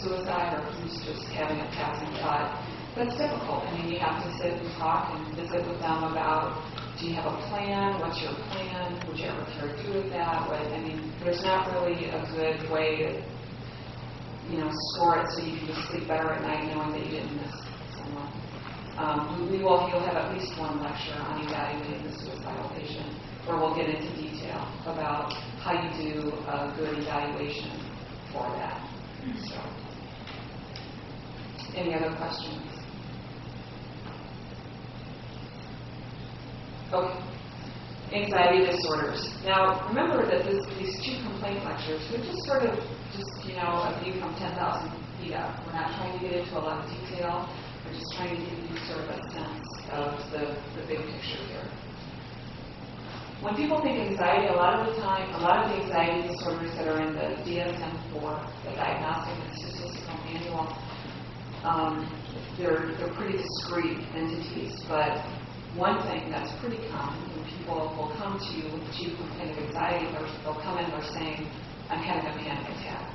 suicide 0.00 0.56
or 0.58 0.64
who's 0.72 0.96
just 1.04 1.22
having 1.36 1.60
a 1.60 1.68
passing 1.76 2.08
thought? 2.18 2.56
That's 2.96 3.12
difficult. 3.16 3.64
I 3.68 3.76
mean, 3.76 3.92
you 3.92 4.00
have 4.00 4.24
to 4.24 4.30
sit 4.40 4.52
and 4.52 4.68
talk 4.80 5.12
and 5.14 5.36
visit 5.36 5.60
with 5.68 5.78
them 5.80 6.04
about, 6.08 6.56
do 6.98 7.06
you 7.06 7.14
have 7.14 7.26
a 7.26 7.36
plan? 7.48 8.00
What's 8.00 8.20
your 8.22 8.34
plan? 8.48 8.96
Would 9.06 9.18
you 9.18 9.26
ever 9.26 9.44
carry 9.54 9.76
through 9.82 10.02
with 10.02 10.12
that? 10.12 10.48
What, 10.48 10.60
I 10.60 10.80
mean, 10.80 11.12
there's 11.22 11.42
not 11.42 11.70
really 11.72 12.08
a 12.08 12.20
good 12.32 12.70
way 12.72 12.96
to, 12.96 13.08
you 14.50 14.58
know, 14.58 14.70
score 14.92 15.20
it 15.20 15.28
so 15.36 15.44
you 15.44 15.58
can 15.58 15.66
just 15.68 15.88
sleep 15.88 16.08
better 16.08 16.32
at 16.32 16.42
night 16.42 16.74
knowing 16.74 16.92
that 16.92 17.04
you 17.04 17.12
didn't 17.20 17.36
miss 17.36 17.54
someone. 17.96 18.41
Um, 19.02 19.50
we 19.50 19.58
will, 19.58 19.88
you'll 19.90 20.06
have 20.06 20.14
at 20.14 20.32
least 20.32 20.56
one 20.60 20.80
lecture 20.80 21.18
on 21.18 21.42
evaluating 21.42 22.06
the 22.06 22.12
suicidal 22.22 22.70
patient, 22.70 23.18
where 23.44 23.58
we'll 23.58 23.74
get 23.74 23.88
into 23.90 24.14
detail 24.14 24.62
about 24.86 25.32
how 25.58 25.74
you 25.74 25.90
do 26.14 26.30
a 26.46 26.72
good 26.78 26.98
evaluation 26.98 27.82
for 28.32 28.46
that. 28.56 28.78
So, 29.50 29.58
any 31.74 31.94
other 31.94 32.14
questions? 32.16 32.62
Okay. 36.92 37.18
Anxiety 38.12 38.66
disorders. 38.70 39.26
Now, 39.44 39.88
remember 39.88 40.30
that 40.30 40.44
this, 40.44 40.62
these 40.78 40.94
two 41.04 41.16
complaint 41.26 41.64
lectures, 41.64 42.06
they're 42.10 42.20
just 42.20 42.44
sort 42.46 42.64
of 42.68 42.78
just, 43.16 43.48
you 43.48 43.54
know, 43.54 43.88
a 43.88 44.00
view 44.04 44.20
from 44.20 44.34
10,000 44.36 44.92
feet 45.18 45.32
up. 45.34 45.58
We're 45.66 45.72
not 45.72 45.96
trying 45.96 46.20
to 46.20 46.22
get 46.22 46.38
into 46.38 46.58
a 46.58 46.60
lot 46.60 46.84
of 46.84 46.90
detail. 46.92 47.48
Just 47.92 48.12
trying 48.16 48.36
to 48.36 48.40
give 48.40 48.58
you 48.70 48.76
sort 48.88 49.04
of 49.04 49.10
a 49.10 49.20
sense 49.30 49.68
of 49.92 50.16
the, 50.32 50.56
the 50.80 50.82
big 50.88 50.98
picture 50.98 51.44
here. 51.52 51.68
When 53.42 53.54
people 53.56 53.82
think 53.82 53.98
anxiety, 53.98 54.48
a 54.48 54.56
lot 54.56 54.80
of 54.80 54.94
the 54.94 55.02
time, 55.02 55.28
a 55.34 55.42
lot 55.42 55.64
of 55.64 55.70
the 55.70 55.84
anxiety 55.84 56.28
disorders 56.28 56.72
that 56.78 56.88
are 56.88 57.02
in 57.02 57.12
the 57.12 57.36
DSM-4, 57.42 58.22
the 58.64 58.70
Diagnostic 58.78 59.34
and 59.34 59.52
Statistical 59.58 60.16
Manual, 60.24 60.66
um, 61.64 62.06
they're, 62.56 62.94
they're 62.96 63.12
pretty 63.14 63.36
discrete 63.36 63.98
entities, 64.14 64.78
but 64.88 65.18
one 65.74 66.00
thing 66.06 66.30
that's 66.30 66.52
pretty 66.60 66.80
common 66.88 67.18
when 67.34 67.44
people 67.58 67.92
will 67.98 68.14
come 68.16 68.38
to 68.38 68.50
you 68.56 68.64
with 68.72 68.88
acute 68.88 69.16
complaint 69.18 69.58
of 69.58 69.64
anxiety, 69.68 70.06
they'll 70.44 70.62
come 70.62 70.78
in, 70.78 70.84
and 70.86 70.92
they're 70.94 71.12
saying, 71.12 71.44
I'm 71.90 72.00
having 72.00 72.30
a 72.30 72.34
panic 72.40 72.68
attack. 72.78 73.10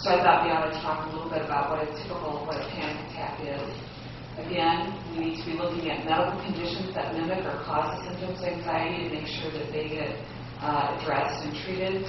So 0.00 0.10
I 0.10 0.22
thought 0.24 0.44
we 0.44 0.52
ought 0.52 0.72
to 0.72 0.76
talk 0.80 1.04
a 1.04 1.10
little 1.12 1.30
bit 1.30 1.44
about 1.44 1.70
what 1.70 1.84
a 1.84 1.88
typical, 2.00 2.44
what 2.46 2.56
a 2.56 2.68
panic 2.72 2.96
attack 3.10 3.40
is. 3.40 3.95
Again, 4.36 4.92
we 5.12 5.24
need 5.24 5.36
to 5.40 5.44
be 5.48 5.56
looking 5.56 5.88
at 5.90 6.04
medical 6.04 6.36
conditions 6.44 6.92
that 6.92 7.16
mimic 7.16 7.40
or 7.48 7.56
cause 7.64 7.88
the 7.96 8.12
symptoms 8.12 8.36
of 8.40 8.48
anxiety 8.52 9.08
to 9.08 9.10
make 9.16 9.26
sure 9.26 9.48
that 9.50 9.72
they 9.72 9.88
get 9.88 10.12
uh, 10.60 10.92
addressed 10.92 11.40
and 11.40 11.56
treated, 11.64 12.04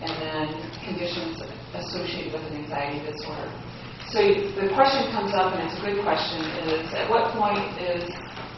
and 0.00 0.12
then 0.16 0.46
conditions 0.80 1.44
associated 1.76 2.32
with 2.32 2.42
an 2.48 2.64
anxiety 2.64 3.04
disorder. 3.04 3.52
So 4.08 4.24
the 4.56 4.72
question 4.72 5.12
comes 5.12 5.36
up, 5.36 5.52
and 5.52 5.68
it's 5.68 5.76
a 5.76 5.84
good 5.84 6.00
question, 6.00 6.40
is 6.72 6.88
at 6.96 7.10
what 7.12 7.36
point 7.36 7.60
is 7.76 8.08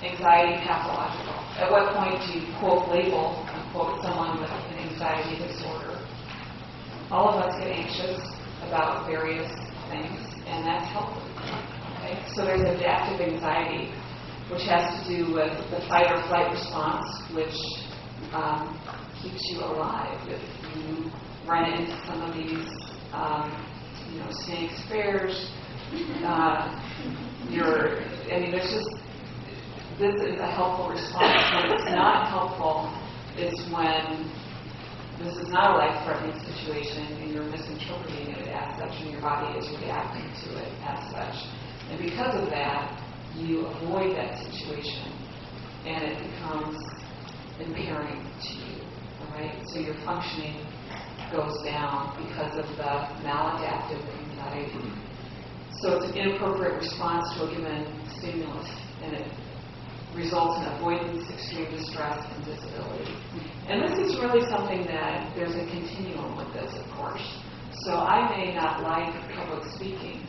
anxiety 0.07 0.63
pathological? 0.63 1.35
At 1.59 1.67
what 1.67 1.91
point 1.99 2.15
do 2.23 2.39
you 2.39 2.47
quote 2.63 2.87
label, 2.95 3.43
unquote, 3.51 3.99
someone 4.07 4.39
with 4.39 4.51
an 4.51 4.87
anxiety 4.87 5.35
disorder? 5.43 5.99
All 7.11 7.35
of 7.35 7.43
us 7.43 7.59
get 7.59 7.75
anxious 7.75 8.23
about 8.71 9.11
various 9.11 9.51
things, 9.91 10.23
and 10.47 10.63
that's 10.63 10.87
healthy. 10.95 11.80
Okay? 12.11 12.25
So 12.35 12.45
there's 12.45 12.61
adaptive 12.61 13.21
anxiety, 13.21 13.93
which 14.51 14.63
has 14.63 15.03
to 15.03 15.17
do 15.17 15.33
with 15.33 15.53
the 15.71 15.81
fight 15.89 16.11
or 16.11 16.27
flight 16.29 16.51
response, 16.51 17.09
which 17.35 17.55
um, 18.33 18.79
keeps 19.23 19.41
you 19.51 19.61
alive. 19.61 20.19
If 20.29 20.43
you 20.77 21.11
run 21.47 21.71
into 21.73 21.97
some 22.07 22.23
of 22.23 22.35
these, 22.35 22.67
um, 23.13 23.51
you 24.13 24.19
know, 24.19 24.29
snakes, 24.47 24.81
bears, 24.89 25.51
uh, 26.25 26.71
you're, 27.49 28.01
I 28.33 28.39
mean, 28.41 28.53
there's 28.53 28.71
just, 28.71 28.91
this 29.99 30.15
is 30.15 30.39
a 30.39 30.47
helpful 30.47 30.89
response. 30.89 31.43
When 31.55 31.73
it's 31.73 31.91
not 31.91 32.31
helpful 32.31 32.91
is 33.39 33.55
when 33.73 34.31
this 35.23 35.37
is 35.37 35.49
not 35.51 35.75
a 35.75 35.79
life-threatening 35.79 36.39
situation 36.41 37.21
and 37.21 37.33
you're 37.33 37.45
misinterpreting 37.45 38.33
it 38.33 38.49
as 38.49 38.79
such 38.81 39.03
and 39.03 39.13
your 39.13 39.21
body 39.21 39.59
is 39.59 39.69
reacting 39.81 40.25
to 40.25 40.59
it 40.59 40.73
as 40.83 41.13
such. 41.13 41.60
And 41.91 41.99
because 41.99 42.35
of 42.43 42.51
that, 42.51 43.01
you 43.37 43.67
avoid 43.67 44.17
that 44.17 44.39
situation 44.39 45.13
and 45.87 46.05
it 46.05 46.19
becomes 46.31 46.77
impairing 47.59 48.23
to 48.43 48.55
you, 48.55 48.83
all 49.21 49.35
right? 49.35 49.55
So 49.73 49.81
your 49.81 49.95
functioning 50.05 50.65
goes 51.33 51.63
down 51.65 52.17
because 52.27 52.59
of 52.59 52.67
the 52.77 52.93
maladaptive 53.27 54.03
anxiety. 54.29 54.93
So 55.81 55.97
it's 55.97 56.13
an 56.13 56.19
inappropriate 56.19 56.75
response 56.75 57.27
to 57.37 57.45
a 57.45 57.57
given 57.57 57.87
stimulus 58.19 58.69
and 59.03 59.15
it 59.15 59.33
results 60.15 60.59
in 60.59 60.65
avoidance, 60.75 61.25
extreme 61.31 61.71
distress, 61.71 62.19
and 62.35 62.45
disability. 62.45 63.15
And 63.69 63.83
this 63.83 63.97
is 63.99 64.19
really 64.19 64.43
something 64.51 64.85
that 64.87 65.33
there's 65.37 65.55
a 65.55 65.67
continuum 65.71 66.37
with 66.37 66.53
this, 66.53 66.75
of 66.75 66.91
course. 66.93 67.23
So 67.87 67.95
I 67.95 68.29
may 68.37 68.55
not 68.55 68.83
like 68.83 69.15
public 69.35 69.65
speaking, 69.77 70.27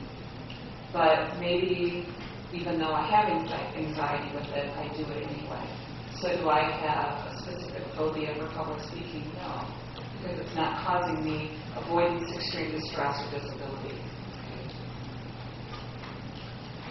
but 0.94 1.40
maybe 1.40 2.08
even 2.54 2.80
though 2.80 2.94
I 2.94 3.08
have 3.08 3.30
anxiety 3.30 4.36
with 4.36 4.48
it, 4.52 4.70
I 4.76 4.88
do 4.96 5.04
it 5.04 5.28
anyway. 5.28 5.66
So 6.22 6.36
do 6.38 6.50
I 6.50 6.62
have 6.62 7.26
a 7.26 7.38
specific 7.42 7.84
phobia 7.96 8.36
for 8.38 8.48
public 8.54 8.82
speaking? 8.82 9.32
No, 9.38 9.66
because 10.22 10.40
it's 10.40 10.56
not 10.56 10.86
causing 10.86 11.24
me 11.24 11.58
avoidance, 11.76 12.30
extreme 12.36 12.72
distress, 12.72 13.16
or 13.24 13.40
disability. 13.40 13.96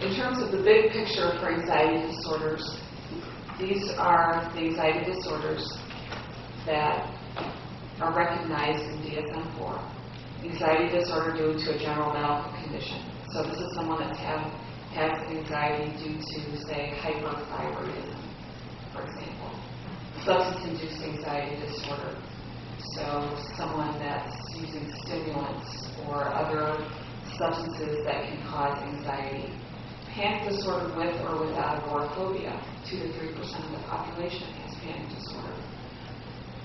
In 0.00 0.16
terms 0.16 0.42
of 0.42 0.50
the 0.50 0.62
big 0.64 0.90
picture 0.92 1.30
for 1.38 1.52
anxiety 1.52 2.06
disorders, 2.08 2.64
these 3.60 3.90
are 3.98 4.50
the 4.54 4.60
anxiety 4.60 5.12
disorders 5.12 5.62
that 6.64 7.14
are 8.00 8.16
recognized 8.16 8.82
in 8.82 8.98
DSM-4. 9.02 9.92
Anxiety 10.42 10.98
disorder 10.98 11.36
due 11.36 11.52
to 11.52 11.76
a 11.76 11.78
general 11.78 12.14
medical 12.14 12.50
condition. 12.62 13.09
So 13.32 13.44
this 13.44 13.58
is 13.58 13.74
someone 13.76 14.00
that 14.00 14.16
have, 14.16 14.52
has 14.90 15.12
anxiety 15.30 15.96
due 16.02 16.18
to, 16.18 16.58
say, 16.66 16.98
hyperthyroidism, 17.00 18.18
for 18.92 19.06
example. 19.06 19.50
Substance-induced 20.24 21.02
anxiety 21.04 21.64
disorder. 21.64 22.18
So 22.96 23.36
someone 23.56 23.98
that's 24.00 24.34
using 24.58 24.92
stimulants 25.06 25.92
or 26.08 26.32
other 26.34 26.84
substances 27.38 28.04
that 28.04 28.26
can 28.26 28.42
cause 28.48 28.76
anxiety 28.82 29.54
panic 30.08 30.50
disorder 30.50 30.92
with 30.96 31.14
or 31.20 31.46
without 31.46 31.84
agoraphobia. 31.84 32.60
2 32.84 32.98
to 32.98 33.12
3 33.12 33.32
percent 33.34 33.64
of 33.66 33.72
the 33.72 33.86
population 33.86 34.42
has 34.42 34.74
panic 34.82 35.08
disorder. 35.08 35.54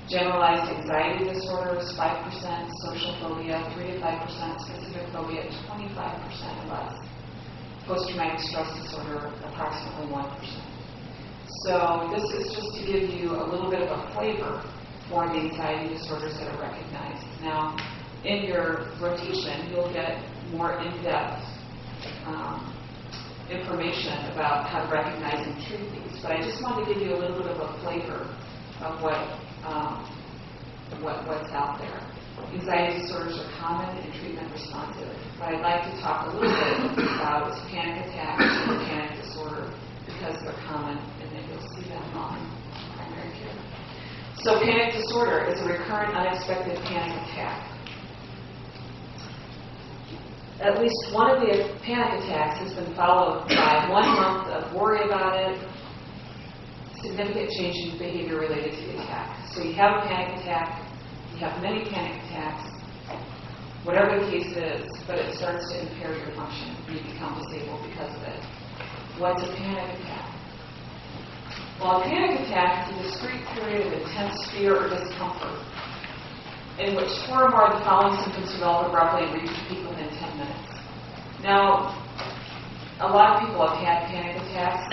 Generalized 0.09 0.69
anxiety 0.69 1.25
disorders, 1.33 1.91
5 1.97 2.25
percent. 2.25 2.69
Social 2.85 3.17
phobia, 3.21 3.57
3 3.73 3.91
to 3.91 3.99
5 3.99 4.27
percent. 4.27 4.61
Specific 4.61 5.07
phobia, 5.11 5.49
25 5.65 6.29
percent 6.29 6.53
or 6.61 6.77
less. 6.77 6.93
Post-traumatic 7.87 8.39
stress 8.39 8.69
disorder, 8.81 9.33
approximately 9.49 10.11
1 10.11 10.39
percent. 10.39 10.75
So 11.65 12.09
this 12.13 12.23
is 12.37 12.53
just 12.53 12.69
to 12.77 12.81
give 12.85 13.09
you 13.09 13.31
a 13.31 13.45
little 13.49 13.69
bit 13.69 13.81
of 13.81 13.89
a 13.89 14.13
flavor 14.13 14.61
for 15.09 15.27
the 15.27 15.35
anxiety 15.35 15.95
disorders 15.95 16.33
that 16.37 16.53
are 16.53 16.61
recognized. 16.61 17.25
Now, 17.41 17.75
in 18.23 18.45
your 18.45 18.89
rotation, 18.99 19.69
you'll 19.71 19.93
get 19.93 20.21
more 20.51 20.79
in-depth 20.81 21.45
um, 22.25 22.73
information 23.49 24.13
about 24.33 24.67
how 24.69 24.85
to 24.85 24.91
recognize 24.91 25.45
and 25.45 25.55
treat 25.65 25.89
these, 25.91 26.21
but 26.21 26.31
I 26.31 26.41
just 26.41 26.61
wanted 26.61 26.85
to 26.85 26.93
give 26.93 27.03
you 27.03 27.15
a 27.15 27.19
little 27.19 27.37
bit 27.37 27.47
of 27.47 27.59
a 27.61 27.79
flavor 27.81 28.29
of 28.81 29.01
what, 29.01 29.39
um, 29.65 30.05
what 31.01 31.25
what's 31.27 31.51
out 31.51 31.79
there. 31.79 32.01
Anxiety 32.53 33.01
disorders 33.01 33.37
are 33.39 33.51
common 33.59 33.97
and 33.97 34.13
treatment 34.13 34.51
responsive. 34.51 35.09
but 35.39 35.49
I'd 35.49 35.61
like 35.61 35.83
to 35.89 36.01
talk 36.01 36.27
a 36.27 36.37
little 36.37 36.51
bit 36.95 37.07
about 37.15 37.51
panic 37.67 38.05
attacks 38.07 38.43
and 38.43 38.79
panic 38.87 39.21
disorder 39.23 39.73
because 40.05 40.35
they're 40.43 40.61
common 40.67 40.97
and 41.21 41.27
then 41.31 41.43
you'll 41.49 41.67
see 41.75 41.89
them 41.89 42.03
on 42.15 42.39
primary 42.95 43.31
care. 43.39 43.57
So 44.43 44.59
panic 44.61 44.93
disorder 44.93 45.45
is 45.45 45.59
a 45.61 45.65
recurrent 45.65 46.15
unexpected 46.15 46.77
panic 46.85 47.17
attack 47.29 47.75
at 50.61 50.79
least 50.79 50.95
one 51.11 51.29
of 51.29 51.41
the 51.41 51.77
panic 51.83 52.23
attacks 52.23 52.59
has 52.59 52.73
been 52.73 52.95
followed 52.95 53.47
by 53.49 53.87
one 53.89 54.07
month 54.07 54.47
of 54.47 54.73
worry 54.73 55.03
about 55.05 55.35
it, 55.35 55.59
significant 57.05 57.49
change 57.51 57.75
in 57.85 57.97
behavior 57.97 58.39
related 58.39 58.73
to 58.73 58.81
the 58.87 59.03
attack. 59.03 59.37
So 59.53 59.63
you 59.63 59.73
have 59.73 60.03
a 60.03 60.07
panic 60.07 60.41
attack, 60.41 60.81
you 61.33 61.39
have 61.39 61.61
many 61.61 61.85
panic 61.89 62.17
attacks, 62.25 62.65
whatever 63.83 64.17
the 64.19 64.31
case 64.31 64.49
is, 64.57 64.89
but 65.05 65.19
it 65.19 65.35
starts 65.37 65.63
to 65.71 65.81
impair 65.81 66.17
your 66.17 66.33
function. 66.35 66.73
You 66.89 66.99
become 67.13 67.37
disabled 67.37 67.85
because 67.89 68.13
of 68.15 68.23
it. 68.23 68.41
What's 69.17 69.43
a 69.43 69.51
panic 69.55 69.99
attack? 69.99 70.35
Well, 71.79 72.01
a 72.01 72.03
panic 72.03 72.39
attack 72.41 72.91
is 72.91 72.99
a 72.99 73.03
discrete 73.03 73.45
period 73.53 73.87
of 73.87 73.93
intense 73.93 74.35
fear 74.51 74.75
or 74.75 74.89
discomfort 74.89 75.59
in 76.79 76.95
which 76.95 77.07
four 77.27 77.47
or 77.47 77.49
more 77.49 77.71
of 77.71 77.79
the 77.79 77.85
following 77.85 78.19
symptoms 78.19 78.51
develop 78.51 78.87
abruptly 78.87 79.27
and 79.27 79.33
reach 79.39 79.55
peak 79.69 79.79
within 79.87 80.09
10 80.11 80.37
minutes. 80.37 80.75
Now, 81.41 81.95
a 83.01 83.07
lot 83.07 83.35
of 83.35 83.49
people 83.49 83.67
have 83.67 83.77
had 83.83 84.07
panic 84.07 84.41
attacks 84.41 84.87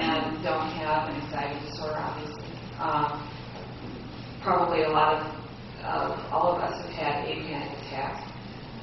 and 0.00 0.42
don't 0.42 0.70
have 0.80 1.10
an 1.10 1.20
anxiety 1.20 1.60
disorder, 1.68 1.98
obviously. 1.98 2.48
Um, 2.80 3.28
probably 4.42 4.84
a 4.84 4.88
lot 4.88 5.20
of, 5.20 5.26
of 5.84 6.32
all 6.32 6.56
of 6.56 6.62
us 6.62 6.72
have 6.84 6.92
had 6.92 7.28
a 7.28 7.34
panic 7.44 7.78
attack. 7.84 8.24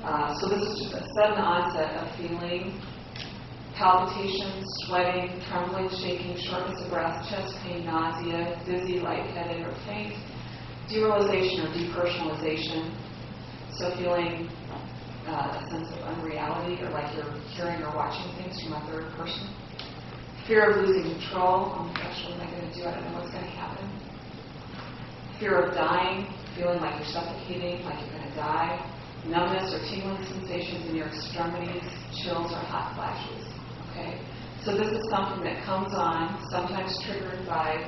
Uh, 0.03 0.33
so 0.35 0.49
this 0.49 0.61
is 0.61 0.79
just 0.79 0.93
a 0.93 1.05
sudden 1.17 1.41
onset 1.41 1.89
of 1.97 2.15
feeling 2.17 2.79
palpitations, 3.73 4.65
sweating, 4.85 5.41
trembling, 5.49 5.89
shaking, 5.89 6.37
shortness 6.37 6.79
of 6.83 6.89
breath, 6.91 7.27
chest 7.29 7.55
pain, 7.63 7.85
nausea, 7.85 8.61
dizzy, 8.63 8.99
lightheaded, 8.99 9.65
or 9.65 9.73
faint, 9.87 10.13
derealization 10.87 11.65
or 11.65 11.73
depersonalization. 11.73 12.93
So 13.79 13.95
feeling 13.97 14.49
uh, 15.27 15.57
a 15.57 15.69
sense 15.69 15.87
of 15.93 15.99
unreality 16.17 16.81
or 16.81 16.89
like 16.89 17.13
you're 17.15 17.29
hearing 17.53 17.81
or 17.83 17.93
watching 17.95 18.25
things 18.41 18.57
from 18.63 18.73
a 18.73 18.81
third 18.89 19.11
person. 19.13 19.45
Fear 20.47 20.71
of 20.71 20.87
losing 20.87 21.13
control. 21.13 21.73
Oh 21.77 21.83
my 21.85 21.93
gosh, 21.93 22.25
what 22.25 22.39
am 22.39 22.41
I 22.41 22.49
going 22.49 22.65
to 22.65 22.73
do? 22.73 22.81
I 22.85 22.91
don't 22.95 23.05
know 23.05 23.19
what's 23.19 23.31
going 23.31 23.45
to 23.45 23.55
happen. 23.57 23.85
Fear 25.39 25.69
of 25.69 25.73
dying, 25.73 26.25
feeling 26.55 26.81
like 26.81 26.97
you're 26.97 27.13
suffocating, 27.13 27.85
like 27.85 28.01
you're 28.01 28.17
going 28.17 28.29
to 28.29 28.35
die. 28.35 28.73
Numbness 29.27 29.69
or 29.69 29.81
tingling 29.85 30.25
sensations 30.25 30.89
in 30.89 30.95
your 30.95 31.07
extremities, 31.07 31.85
chills 32.25 32.49
or 32.49 32.61
hot 32.65 32.97
flashes. 32.97 33.45
Okay? 33.91 34.17
So 34.65 34.73
this 34.77 34.89
is 34.89 35.01
something 35.09 35.43
that 35.43 35.63
comes 35.65 35.93
on, 35.93 36.41
sometimes 36.49 36.97
triggered 37.05 37.45
by 37.45 37.85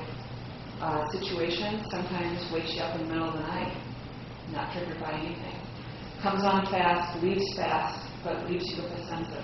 uh, 0.81 1.09
situation, 1.09 1.81
sometimes 1.89 2.41
wakes 2.53 2.73
you 2.73 2.81
up 2.81 2.99
in 2.99 3.07
the 3.07 3.13
middle 3.13 3.29
of 3.29 3.33
the 3.33 3.45
night, 3.45 3.73
not 4.51 4.73
triggered 4.73 4.99
by 4.99 5.13
anything. 5.13 5.62
Comes 6.23 6.45
on 6.45 6.65
fast, 6.71 7.21
leaves 7.21 7.43
fast, 7.57 8.07
but 8.23 8.49
leaves 8.49 8.63
you 8.71 8.81
with 8.81 8.93
a 8.93 9.05
sense 9.07 9.27
of, 9.35 9.43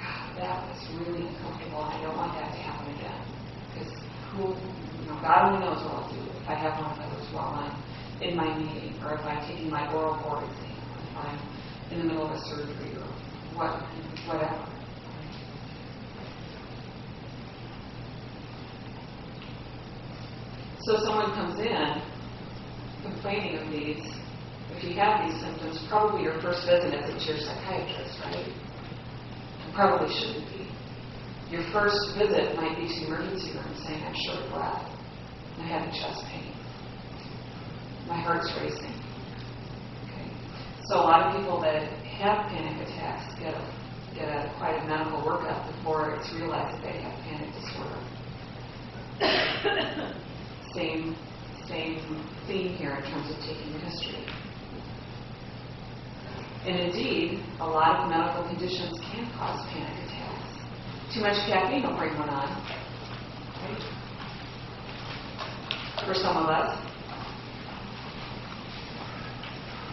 God, 0.00 0.32
that 0.40 0.64
was 0.66 0.80
really 0.96 1.28
uncomfortable, 1.28 1.84
and 1.84 1.92
I 1.92 2.00
don't 2.00 2.16
want 2.16 2.32
that 2.32 2.52
to 2.52 2.58
happen 2.58 2.94
again. 2.94 3.20
Because 3.74 3.92
who, 4.32 4.48
you 4.96 5.12
know, 5.12 5.20
God 5.20 5.52
only 5.52 5.60
knows 5.60 5.84
what 5.84 5.92
I'll 5.92 6.08
do 6.08 6.24
if 6.40 6.48
I 6.48 6.54
have 6.54 6.80
one 6.80 6.98
of 6.98 7.12
those 7.12 7.34
while 7.34 7.52
I'm 7.60 8.22
in 8.22 8.34
my 8.34 8.56
meeting, 8.56 8.98
or 9.04 9.18
if 9.18 9.26
I'm 9.26 9.46
taking 9.46 9.68
my 9.68 9.92
oral 9.92 10.16
board 10.22 10.48
exam, 10.48 10.72
or 10.88 11.04
if 11.04 11.16
I'm 11.20 11.92
in 11.92 11.98
the 11.98 12.04
middle 12.04 12.24
of 12.24 12.32
a 12.32 12.40
surgery, 12.48 12.96
or 12.96 13.12
what, 13.52 13.76
whatever. 14.24 14.72
So 20.80 20.96
someone 21.04 21.32
comes 21.34 21.60
in 21.60 22.02
complaining 23.02 23.58
of 23.58 23.70
these, 23.70 24.25
if 24.76 24.84
you 24.84 24.94
have 25.00 25.24
these 25.24 25.40
symptoms, 25.40 25.80
probably 25.88 26.22
your 26.22 26.40
first 26.42 26.66
visit 26.68 26.92
is 26.94 27.24
to 27.24 27.32
your 27.32 27.40
psychiatrist, 27.40 28.20
right? 28.24 28.46
It 28.46 29.74
probably 29.74 30.12
shouldn't 30.14 30.46
be. 30.52 30.68
Your 31.50 31.64
first 31.72 31.96
visit 32.18 32.56
might 32.56 32.76
be 32.76 32.88
to 32.88 32.94
the 33.00 33.06
emergency 33.06 33.52
room 33.56 33.74
saying, 33.86 34.04
I'm 34.04 34.14
short 34.26 34.44
of 34.44 34.52
breath, 34.52 34.84
I'm 35.58 35.66
having 35.66 35.92
chest 35.94 36.20
pain, 36.28 36.52
my 38.08 38.20
heart's 38.20 38.52
racing. 38.60 38.94
Okay? 40.04 40.28
So 40.88 40.96
a 41.00 41.04
lot 41.06 41.26
of 41.26 41.40
people 41.40 41.60
that 41.62 41.82
have 42.20 42.48
panic 42.50 42.88
attacks 42.88 43.34
get 43.40 43.54
a, 43.54 43.64
get 44.14 44.28
a 44.28 44.52
quite 44.58 44.76
a 44.82 44.86
medical 44.86 45.22
workup 45.22 45.66
before 45.76 46.16
it's 46.16 46.32
realized 46.34 46.76
that 46.76 46.82
they 46.82 47.00
have 47.02 47.14
panic 47.24 47.54
disorder 47.54 48.00
same, 50.74 51.16
same 51.68 52.28
theme 52.46 52.76
here 52.76 52.96
in 52.96 53.10
terms 53.10 53.30
of 53.30 53.36
taking 53.40 53.72
history. 53.80 54.26
And 56.66 56.80
indeed, 56.80 57.42
a 57.60 57.66
lot 57.66 58.02
of 58.02 58.10
medical 58.10 58.42
conditions 58.48 58.98
can 59.10 59.30
cause 59.38 59.64
panic 59.70 59.94
attacks. 60.04 61.14
Too 61.14 61.20
much 61.20 61.38
caffeine 61.46 61.82
will 61.82 61.96
bring 61.96 62.18
one 62.18 62.28
on. 62.28 62.50
Right? 63.62 63.82
For 66.04 66.14
some 66.14 66.36
of 66.36 66.50
us. 66.50 66.76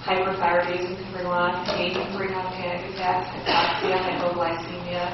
Hyperthyroidism 0.04 0.98
can 0.98 1.14
bring 1.14 1.28
on. 1.28 1.66
Pain 1.78 1.94
can 1.94 2.18
bring 2.18 2.34
on 2.34 2.52
panic 2.54 2.90
attacks. 2.94 3.30
Hypoxia, 3.38 4.02
hypoglycemia, 4.04 5.14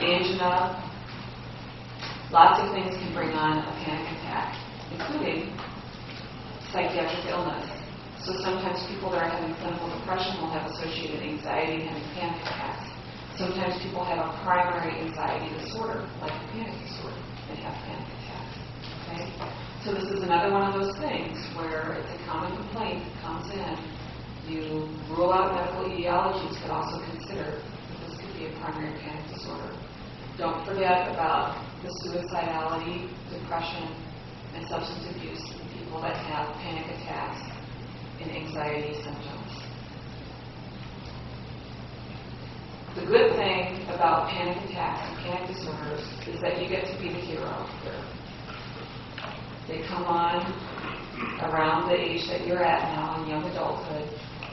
angina. 0.00 0.80
Lots 2.32 2.60
of 2.60 2.72
things 2.72 2.96
can 2.96 3.14
bring 3.14 3.30
on 3.30 3.58
a 3.58 3.84
panic 3.84 4.08
attack 4.18 4.64
including 4.94 5.50
psychiatric 6.72 7.26
illness. 7.26 7.83
So 8.24 8.32
sometimes 8.40 8.80
people 8.88 9.12
that 9.12 9.20
are 9.20 9.28
having 9.28 9.52
clinical 9.60 9.84
depression 10.00 10.40
will 10.40 10.48
have 10.56 10.64
associated 10.72 11.20
anxiety 11.20 11.84
and 11.84 11.92
having 11.92 12.08
panic 12.16 12.40
attacks. 12.40 12.88
Sometimes 13.36 13.76
people 13.84 14.00
have 14.00 14.16
a 14.16 14.32
primary 14.40 14.96
anxiety 14.96 15.52
disorder, 15.60 16.08
like 16.24 16.32
a 16.32 16.44
panic 16.56 16.72
disorder, 16.88 17.20
and 17.52 17.58
have 17.60 17.76
panic 17.84 18.08
attacks. 18.16 18.56
Okay? 19.04 19.28
So 19.84 19.92
this 19.92 20.08
is 20.08 20.24
another 20.24 20.56
one 20.56 20.64
of 20.64 20.72
those 20.72 20.96
things 21.04 21.36
where 21.52 22.00
it's 22.00 22.16
a 22.16 22.20
common 22.24 22.56
complaint 22.56 23.04
that 23.04 23.14
comes 23.20 23.52
in. 23.52 23.76
You 24.48 24.88
rule 25.12 25.28
out 25.28 25.52
medical 25.52 25.84
etiologies, 25.84 26.56
but 26.64 26.80
also 26.80 27.04
consider 27.12 27.60
that 27.60 27.98
this 28.08 28.16
could 28.24 28.32
be 28.40 28.48
a 28.48 28.52
primary 28.56 28.96
panic 29.04 29.36
disorder. 29.36 29.68
Don't 30.40 30.64
forget 30.64 31.12
about 31.12 31.60
the 31.84 31.92
suicidality, 32.08 33.04
depression, 33.28 33.84
and 34.56 34.64
substance 34.64 35.12
abuse 35.12 35.44
in 35.60 35.68
people 35.76 36.00
that 36.00 36.16
have 36.16 36.48
panic 36.64 36.88
attacks 36.88 37.53
and 38.24 38.36
anxiety 38.36 38.94
symptoms. 38.94 39.52
The 42.94 43.06
good 43.06 43.34
thing 43.36 43.82
about 43.90 44.30
panic 44.30 44.56
attacks 44.70 45.08
and 45.08 45.18
panic 45.18 45.48
disorders 45.48 46.04
is 46.28 46.40
that 46.40 46.62
you 46.62 46.68
get 46.68 46.86
to 46.86 47.02
be 47.02 47.08
the 47.08 47.20
hero 47.20 47.68
here. 47.82 48.04
They 49.68 49.86
come 49.88 50.04
on 50.04 50.40
around 51.42 51.88
the 51.88 51.96
age 51.96 52.26
that 52.28 52.46
you're 52.46 52.62
at 52.62 52.94
now 52.96 53.22
in 53.22 53.28
young 53.28 53.44
adulthood, 53.44 54.08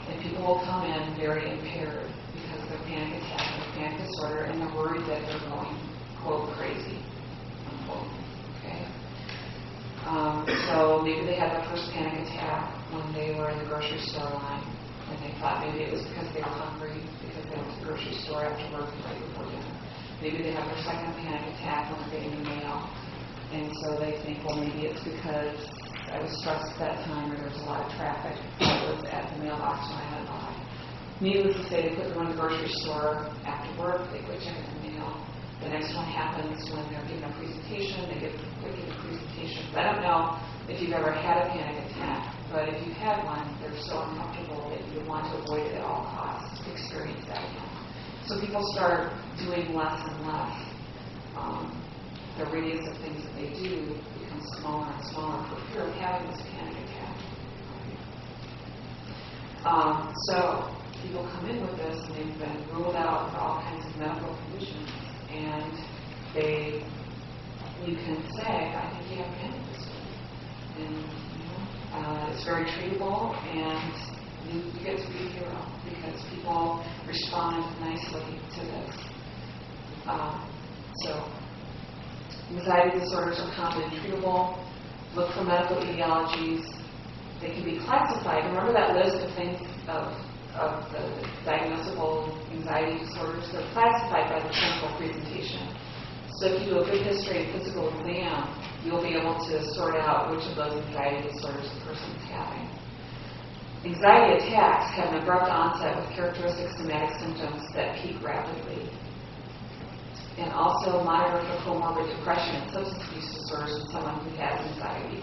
and 0.10 0.22
people 0.22 0.46
will 0.46 0.62
come 0.66 0.86
in 0.86 1.16
very 1.16 1.52
impaired 1.52 2.10
because 2.34 2.64
of 2.64 2.70
their 2.70 2.84
panic 2.88 3.22
attack 3.22 3.60
or 3.60 3.72
panic 3.74 4.08
disorder, 4.08 4.44
and 4.46 4.60
they're 4.60 4.76
worried 4.76 5.02
that 5.02 5.22
they're 5.28 5.50
going, 5.50 5.78
quote, 6.24 6.50
crazy, 6.58 6.98
unquote. 7.70 8.08
Um, 10.06 10.46
so 10.66 11.02
maybe 11.06 11.26
they 11.26 11.38
had 11.38 11.54
their 11.54 11.66
first 11.70 11.92
panic 11.94 12.26
attack 12.26 12.74
when 12.90 13.06
they 13.14 13.38
were 13.38 13.50
in 13.54 13.60
the 13.60 13.66
grocery 13.70 14.02
store 14.10 14.34
line, 14.34 14.66
and 15.10 15.18
they 15.22 15.30
thought 15.38 15.62
maybe 15.62 15.86
it 15.86 15.94
was 15.94 16.02
because 16.10 16.26
they 16.34 16.42
were 16.42 16.58
hungry, 16.58 17.06
because 17.22 17.46
they 17.46 17.56
went 17.56 17.70
to 17.70 17.78
the 17.80 17.86
grocery 17.86 18.18
store 18.26 18.46
after 18.50 18.66
work 18.74 18.90
right 19.06 19.22
before 19.22 19.46
dinner. 19.46 19.74
Maybe 20.22 20.42
they 20.42 20.54
have 20.58 20.66
their 20.66 20.82
second 20.82 21.14
panic 21.22 21.54
attack 21.54 21.94
when 21.94 22.02
they're 22.10 22.18
getting 22.18 22.34
the 22.34 22.50
mail, 22.50 22.90
and 23.54 23.70
so 23.86 24.02
they 24.02 24.18
think, 24.26 24.42
well, 24.42 24.58
maybe 24.58 24.90
it's 24.90 25.04
because 25.06 25.58
I 26.10 26.18
was 26.18 26.34
stressed 26.42 26.66
at 26.74 26.80
that 26.82 26.98
time, 27.06 27.32
or 27.32 27.38
there 27.38 27.46
was 27.46 27.62
a 27.62 27.68
lot 27.70 27.86
of 27.86 27.94
traffic 27.94 28.42
that 28.60 28.82
was 28.90 29.06
at 29.06 29.30
the 29.38 29.46
mailbox 29.46 29.86
when 29.86 30.02
I 30.02 30.08
had 30.18 30.26
by. 30.26 30.50
Needless 31.22 31.56
to 31.62 31.64
say, 31.70 31.90
they 31.90 31.96
put 31.96 32.10
them 32.10 32.26
in 32.26 32.34
the 32.34 32.42
grocery 32.42 32.74
store 32.82 33.30
after 33.46 33.70
work, 33.78 34.10
they 34.10 34.26
quit 34.26 34.42
checking 34.42 34.66
the. 34.81 34.81
The 35.62 35.69
next 35.69 35.93
one 35.93 36.06
happens 36.06 36.58
when 36.74 36.89
they're 36.89 37.05
giving 37.05 37.24
a 37.24 37.30
presentation, 37.38 38.09
they 38.09 38.18
give, 38.18 38.34
they 38.66 38.74
give 38.82 38.89
a 38.89 38.97
presentation. 38.97 39.62
I 39.78 39.93
don't 39.93 40.01
know 40.01 40.41
if 40.68 40.82
you've 40.82 40.91
ever 40.91 41.14
had 41.14 41.45
a 41.45 41.49
panic 41.53 41.86
attack, 41.86 42.34
but 42.51 42.68
if 42.68 42.82
you've 42.82 42.97
had 42.97 43.24
one, 43.24 43.45
they're 43.62 43.78
so 43.86 44.01
uncomfortable 44.09 44.74
that 44.74 44.82
you 44.89 45.05
want 45.05 45.30
to 45.30 45.38
avoid 45.38 45.68
it 45.70 45.76
at 45.78 45.84
all 45.84 46.01
costs, 46.09 46.66
experience 46.66 47.22
that 47.30 47.45
again. 47.45 47.70
So 48.26 48.41
people 48.41 48.62
start 48.74 49.14
doing 49.38 49.76
less 49.78 50.01
and 50.01 50.26
less. 50.26 50.57
Um, 51.38 51.78
the 52.39 52.45
radius 52.45 52.82
of 52.89 52.97
things 52.97 53.22
that 53.22 53.36
they 53.36 53.53
do 53.53 53.93
becomes 54.18 54.45
smaller 54.57 54.89
and 54.89 55.03
smaller 55.14 55.45
for 55.45 55.62
fear 55.70 55.84
of 55.89 55.93
having 55.93 56.28
this 56.32 56.41
panic 56.57 56.89
attack. 56.89 57.18
Um, 59.62 60.12
so 60.26 60.74
people 61.03 61.30
come 61.30 61.47
in 61.47 61.62
with 61.62 61.78
this 61.78 61.99
and 62.07 62.16
they've 62.16 62.39
been 62.39 62.66
ruled 62.74 62.95
out 62.95 63.30
for 63.30 63.38
all 63.38 63.62
kinds 63.62 63.86
of 63.86 63.95
medical 63.97 64.36
conditions 64.49 64.89
and 65.34 65.74
they, 66.34 66.86
you 67.86 67.96
can 67.96 68.24
say, 68.38 68.74
I 68.76 68.94
think 68.98 69.12
you 69.12 69.24
have 69.24 69.36
panic. 69.38 69.62
And, 70.78 70.96
you 70.96 71.46
know, 71.46 71.98
uh, 71.98 72.32
it's 72.32 72.46
very 72.46 72.66
treatable 72.66 73.36
and 73.46 73.94
you, 74.52 74.60
you 74.60 74.84
get 74.84 74.98
to 74.98 75.12
be 75.12 75.26
a 75.26 75.30
hero 75.30 75.72
because 75.86 76.22
people 76.30 76.84
respond 77.08 77.80
nicely 77.82 78.40
to 78.56 78.66
this. 78.66 78.96
Um, 80.08 80.50
so, 81.04 81.32
Anxiety 82.52 83.00
disorders 83.00 83.40
are 83.40 83.54
commonly 83.56 83.98
treatable. 83.98 84.60
Look 85.16 85.34
for 85.34 85.44
medical 85.44 85.78
etiologies. 85.78 86.62
They 87.40 87.52
can 87.54 87.64
be 87.64 87.80
classified. 87.80 88.46
Remember 88.46 88.74
that 88.74 88.94
list 88.94 89.24
of 89.24 89.34
things 89.36 89.60
of, 89.88 90.12
of 90.56 90.91
the 90.91 91.04
diagnosable 91.45 92.32
anxiety 92.52 92.99
disorders? 93.06 93.45
They're 93.52 93.68
classified 93.74 94.32
by 94.32 94.39
the 94.43 94.52
clinical 94.54 94.89
presentation. 94.97 95.64
So 96.39 96.47
if 96.47 96.62
you 96.66 96.74
do 96.74 96.80
a 96.82 96.86
good 96.86 97.06
history 97.06 97.45
and 97.45 97.54
physical 97.54 97.89
exam, 97.99 98.49
you'll 98.84 99.02
be 99.02 99.14
able 99.14 99.38
to 99.38 99.64
sort 99.76 99.95
out 99.95 100.32
which 100.34 100.43
of 100.49 100.56
those 100.56 100.84
anxiety 100.86 101.30
disorders 101.30 101.70
the 101.70 101.82
person's 101.86 102.24
having. 102.34 102.66
Anxiety 103.86 104.45
attacks 104.45 104.93
have 104.93 105.14
an 105.14 105.22
abrupt 105.22 105.49
onset 105.49 105.97
with 105.97 106.10
characteristic 106.16 106.70
somatic 106.78 107.10
symptoms 107.20 107.62
that 107.74 107.97
peak 108.02 108.22
rapidly. 108.22 108.89
And 110.38 110.52
also 110.52 111.04
monitor 111.04 111.41
for 111.45 111.58
comorbid 111.66 112.10
depression 112.18 112.56
and 112.56 112.72
substance 112.72 113.06
use 113.14 113.34
disorders 113.41 113.82
in 113.82 113.88
someone 113.91 114.26
who 114.26 114.38
has 114.38 114.66
anxiety. 114.66 115.22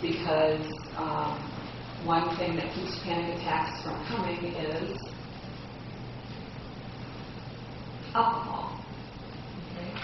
Because 0.00 0.66
um, 0.96 1.51
one 2.04 2.36
thing 2.36 2.56
that 2.56 2.74
keeps 2.74 2.98
panic 3.04 3.38
attacks 3.38 3.82
from 3.82 3.94
coming 4.06 4.42
is 4.58 4.90
alcohol. 8.10 8.74
Okay? 9.70 9.94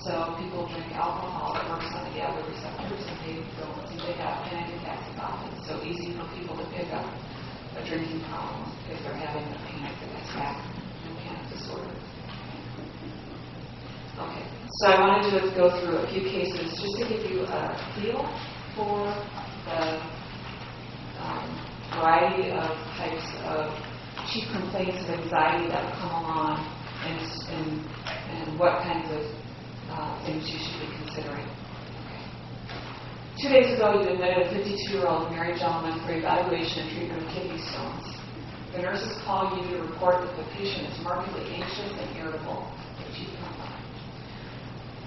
So 0.00 0.34
people 0.40 0.66
drink 0.72 0.96
alcohol, 0.96 1.52
it 1.60 1.68
works 1.68 1.92
on 1.92 2.08
the 2.08 2.16
GABA 2.16 2.40
receptors, 2.48 3.04
and 3.04 3.18
they 3.20 3.44
don't 3.60 3.84
seem 3.84 4.00
to 4.00 4.12
have 4.16 4.48
panic 4.48 4.80
attacks 4.80 5.12
often. 5.20 5.52
So 5.68 5.84
easy 5.84 6.16
for 6.16 6.24
people 6.32 6.56
to 6.56 6.64
pick 6.72 6.88
up 6.88 7.04
a 7.76 7.84
drinking 7.84 8.24
problem 8.32 8.72
if 8.88 9.02
they're 9.04 9.12
having 9.12 9.44
a 9.44 9.58
panic 9.68 9.96
attack 10.24 10.56
and 11.04 11.18
panic 11.18 11.52
disorder. 11.52 11.92
Okay, 14.18 14.46
so 14.80 14.86
I 14.88 15.00
wanted 15.00 15.40
to 15.40 15.54
go 15.54 15.68
through 15.80 15.98
a 15.98 16.08
few 16.08 16.22
cases 16.22 16.80
just 16.80 16.96
to 16.96 17.04
give 17.08 17.30
you 17.30 17.44
a 17.44 17.76
feel 18.00 18.24
for 18.74 19.12
the 19.68 20.21
um, 21.22 21.46
variety 21.98 22.50
of 22.50 22.70
types 22.98 23.26
of 23.46 23.70
chief 24.30 24.46
complaints 24.52 24.98
of 25.06 25.22
anxiety 25.22 25.68
that 25.68 25.86
come 26.00 26.10
along 26.22 26.58
and, 27.04 27.20
and, 27.54 27.68
and 28.32 28.58
what 28.58 28.82
kinds 28.82 29.08
of 29.10 29.22
uh, 29.90 30.12
things 30.24 30.46
you 30.48 30.58
should 30.58 30.78
be 30.82 30.88
considering. 31.04 31.46
Two 33.40 33.48
days 33.48 33.74
ago, 33.74 34.00
you 34.00 34.08
admitted 34.08 34.46
a 34.46 34.54
52-year-old 34.54 35.30
married 35.32 35.58
gentleman 35.58 35.98
for 36.06 36.14
evaluation 36.14 36.86
and 36.86 36.90
treatment 36.94 37.22
of 37.22 37.28
kidney 37.34 37.58
stones. 37.72 38.06
The 38.76 38.82
nurses 38.82 39.18
call 39.24 39.52
you 39.56 39.68
to 39.68 39.82
report 39.82 40.24
that 40.24 40.36
the 40.36 40.46
patient 40.56 40.88
is 40.88 40.96
markedly 41.02 41.44
anxious 41.54 41.92
and 41.92 42.16
irritable. 42.16 42.70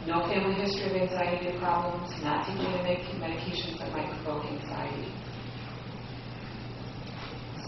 No 0.06 0.22
family 0.30 0.54
history 0.62 0.86
of 0.86 1.10
anxiety 1.10 1.58
problems, 1.58 2.14
not 2.22 2.46
taking 2.46 2.68
any 2.78 3.02
medications 3.18 3.80
that 3.80 3.92
might 3.92 4.06
provoke 4.22 4.46
anxiety. 4.46 5.10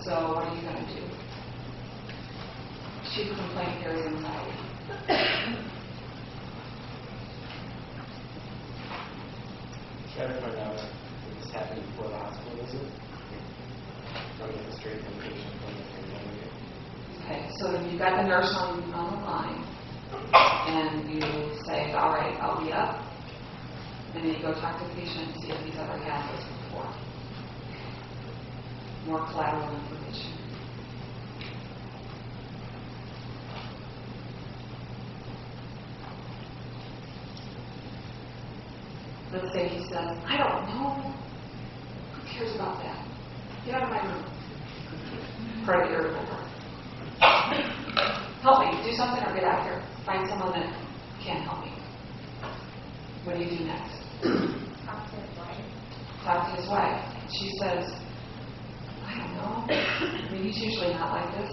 So 0.08 0.14
what 0.14 0.48
are 0.48 0.56
you 0.56 0.62
going 0.62 0.78
to 0.78 0.84
do? 0.96 1.04
Chief 3.12 3.28
complaint 3.28 3.76
here 3.84 3.92
is 3.92 4.06
anxiety. 4.08 4.56
Try 10.16 10.28
to 10.28 10.40
find 10.40 10.56
out 10.64 10.80
if 10.80 11.44
this 11.44 11.52
happened 11.52 11.84
before 11.88 12.08
the 12.08 12.16
hospital 12.16 12.56
visit. 12.56 12.88
From 14.40 14.48
the 14.48 14.60
history 14.72 14.96
from 15.04 15.12
the 15.18 15.24
patient 15.28 15.54
from 15.60 15.76
the 15.76 15.84
pandemic. 15.92 16.56
Okay, 17.26 17.42
so 17.60 17.76
you've 17.92 18.00
got 18.00 18.16
the 18.16 18.28
nurse 18.30 18.56
on, 18.56 18.80
on 18.94 19.12
the 19.12 19.20
line, 19.28 19.60
and 20.72 21.12
you 21.14 21.20
say, 21.68 21.92
all 21.92 22.16
right, 22.16 22.40
I'll 22.40 22.64
be 22.64 22.72
up. 22.72 23.04
And 24.16 24.24
then 24.24 24.36
you 24.36 24.42
go 24.42 24.54
talk 24.54 24.80
to 24.80 24.88
the 24.88 24.96
patient 24.96 25.36
and 25.36 25.44
see 25.44 25.52
if 25.52 25.60
he's 25.66 25.76
ever 25.76 25.98
had 25.98 26.32
this. 26.32 26.57
More 29.08 29.26
collateral 29.32 29.74
information. 29.74 30.34
Let's 39.32 39.54
say 39.54 39.70
he 39.70 39.80
says, 39.86 40.18
I 40.28 40.38
don't 40.38 40.68
know. 40.68 41.14
Who 42.16 42.28
cares 42.28 42.54
about 42.56 42.84
that? 42.84 43.08
Get 43.66 43.76
out 43.76 43.84
of 43.84 43.90
my 43.90 44.04
room. 44.12 44.26
Part 45.66 45.84
of 45.84 45.90
the 45.90 45.96
irritable 45.96 46.26
part. 46.28 46.48
Help 48.42 48.60
me, 48.60 48.90
do 48.90 48.96
something 48.98 49.24
or 49.24 49.34
get 49.34 49.46
out 49.46 49.64
here. 49.64 49.82
Find 50.06 50.28
someone 50.28 50.52
that 50.52 50.68
can 51.24 51.44
help 51.44 51.64
me. 51.64 51.72
What 53.24 53.38
do 53.38 53.44
you 53.44 53.58
do 53.58 53.64
next? 53.64 54.04
Talk 54.86 55.10
to 55.12 55.16
his 55.16 55.38
wife. 55.38 55.64
Talk 56.26 56.50
to 56.50 56.62
his 56.62 56.70
wife. 56.70 57.02
She 57.40 57.50
says, 57.62 57.86
know. 59.38 59.66
I 59.70 60.32
mean, 60.32 60.44
he's 60.44 60.58
usually 60.58 60.94
not 60.94 61.12
like 61.12 61.38
this. 61.38 61.52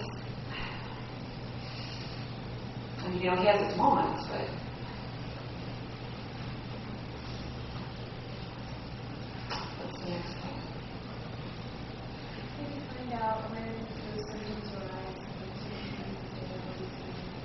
I 3.03 3.07
mean, 3.09 3.21
you 3.21 3.29
know, 3.29 3.37
he 3.37 3.45
has 3.47 3.61
his 3.61 3.77
moments, 3.77 4.25
but. 4.29 4.41
What's 9.77 9.99
the 10.01 10.09
next 10.09 10.33
thing? 10.41 10.57
Maybe 12.57 12.81
find 12.89 13.13
out 13.13 13.49
when 13.51 13.61
those 13.61 14.25
symptoms 14.31 14.73
arise. 14.73 15.15
and 15.15 15.45
what 16.65 16.79
you 16.81 16.87
can 16.89 17.05
do. 17.05 17.35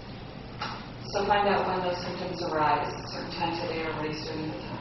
So 1.13 1.27
find 1.27 1.49
out 1.49 1.67
when 1.69 1.81
those 1.85 2.01
symptoms 2.03 2.43
arise, 2.45 2.89
certain 3.13 3.31
time 3.33 3.53
today 3.61 3.85
or 3.85 3.93
what 3.97 4.07
he's 4.07 4.25
doing 4.27 4.49
at 4.49 4.57
the 4.57 4.63
time. 4.63 4.81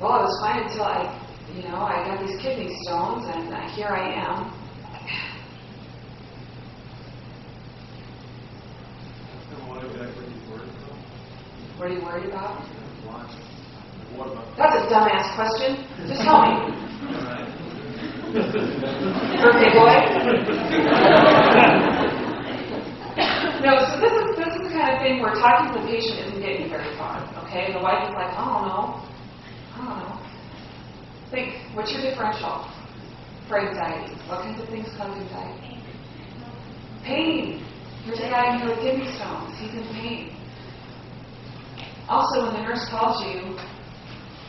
Well, 0.00 0.12
I 0.12 0.22
was 0.22 0.40
fine 0.40 0.62
until 0.62 0.84
I, 0.84 1.19
you 1.56 1.62
know, 1.68 1.82
I 1.82 2.06
got 2.06 2.20
these 2.20 2.40
kidney 2.40 2.74
stones 2.82 3.26
and 3.26 3.52
uh, 3.52 3.60
here 3.74 3.88
I 3.88 4.12
am. 4.14 4.52
What 9.66 9.82
are 9.82 9.88
you 9.88 9.92
worried 10.50 10.68
about? 10.74 10.96
What 11.76 11.86
are 11.88 11.92
you 11.92 12.02
worried 12.02 12.26
about? 12.26 12.60
Why? 13.06 13.24
What 14.16 14.26
about? 14.32 14.56
That's 14.56 14.76
a 14.76 14.86
dumbass 14.92 15.34
question. 15.34 15.70
Just 16.06 16.22
tell 16.22 16.40
me. 16.42 16.50
Birthday 19.42 19.70
boy? 19.74 19.94
No, 23.60 23.76
so 23.90 24.00
this 24.00 24.12
is, 24.12 24.36
this 24.38 24.54
is 24.56 24.62
the 24.64 24.72
kind 24.72 24.94
of 24.94 25.02
thing 25.02 25.20
where 25.20 25.34
talking 25.34 25.74
to 25.74 25.80
the 25.80 25.86
patient 25.86 26.18
isn't 26.26 26.40
getting 26.40 26.70
very 26.70 26.96
far, 26.96 27.20
okay? 27.44 27.72
The 27.72 27.80
wife 27.80 28.08
is 28.08 28.14
like, 28.14 28.32
I 28.32 28.44
don't 28.44 28.68
know. 28.68 29.04
I 29.74 29.76
don't 29.84 29.98
know. 29.98 30.20
Think, 31.30 31.54
what's 31.74 31.92
your 31.92 32.02
differential 32.02 32.66
for 33.46 33.60
anxiety? 33.62 34.14
What 34.26 34.42
kinds 34.42 34.60
of 34.60 34.68
things 34.68 34.88
cause 34.98 35.14
anxiety? 35.14 35.78
Pain. 37.04 37.64
Here's 38.04 38.18
a 38.18 38.30
guy 38.30 38.58
who 38.58 38.74
has 38.74 38.82
kidney 38.82 39.06
stones. 39.14 39.54
He's 39.62 39.70
in 39.70 39.86
pain. 39.94 40.34
Also, 42.08 42.42
when 42.42 42.54
the 42.54 42.62
nurse 42.66 42.82
calls 42.90 43.22
you, 43.22 43.54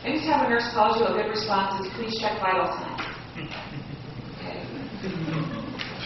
anytime 0.02 0.46
a 0.46 0.48
nurse 0.50 0.66
calls 0.74 0.98
you, 0.98 1.06
a 1.06 1.14
good 1.14 1.30
response 1.30 1.86
is 1.86 1.92
please 1.94 2.18
check 2.18 2.40
vital 2.42 2.66
signs. 2.74 3.06
Okay. 4.42 4.58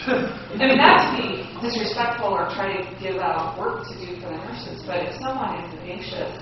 I 0.07 0.67
mean, 0.69 0.77
not 0.77 1.01
to 1.01 1.17
be 1.17 1.41
disrespectful 1.59 2.29
or 2.29 2.53
try 2.53 2.77
to 2.77 2.85
give 3.01 3.17
out 3.17 3.57
work 3.57 3.81
to 3.89 3.93
do 3.97 4.21
for 4.21 4.29
the 4.29 4.37
nurses, 4.37 4.83
but 4.85 5.01
if 5.01 5.17
someone 5.17 5.57
is 5.57 5.73
anxious 5.81 6.37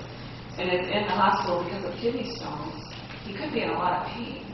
and 0.60 0.68
is 0.68 0.84
in 0.92 1.08
the 1.08 1.16
hospital 1.16 1.64
because 1.64 1.88
of 1.88 1.96
kidney 1.98 2.36
stones, 2.36 2.85
he 3.26 3.34
could 3.34 3.52
be 3.52 3.66
in 3.66 3.70
a 3.70 3.78
lot 3.78 4.00
of 4.00 4.12
pain. 4.14 4.46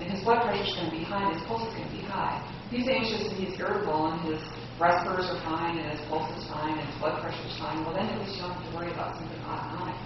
And 0.00 0.08
his 0.08 0.24
blood 0.24 0.40
pressure's 0.46 0.72
going 0.78 0.88
to 0.88 0.96
be 0.96 1.04
high 1.04 1.28
and 1.28 1.36
his 1.36 1.44
pulse 1.44 1.66
is 1.68 1.74
going 1.76 1.90
to 1.90 1.96
be 1.98 2.04
high. 2.08 2.40
He's 2.70 2.88
anxious 2.88 3.28
and 3.28 3.36
he's 3.36 3.58
irritable 3.60 4.14
and 4.14 4.22
his 4.24 4.40
respirators 4.80 5.28
are 5.28 5.42
fine 5.44 5.76
and 5.76 5.92
his 5.92 6.00
pulse 6.08 6.30
is 6.38 6.48
fine 6.48 6.78
and 6.78 6.88
his 6.88 6.96
blood 6.96 7.20
pressure 7.20 7.44
is 7.44 7.58
fine. 7.58 7.84
Well, 7.84 7.92
then 7.92 8.08
at 8.08 8.16
least 8.22 8.38
you 8.38 8.48
don't 8.48 8.56
have 8.56 8.64
to 8.64 8.72
worry 8.72 8.90
about 8.94 9.18
something 9.18 9.42
autonomic. 9.44 9.98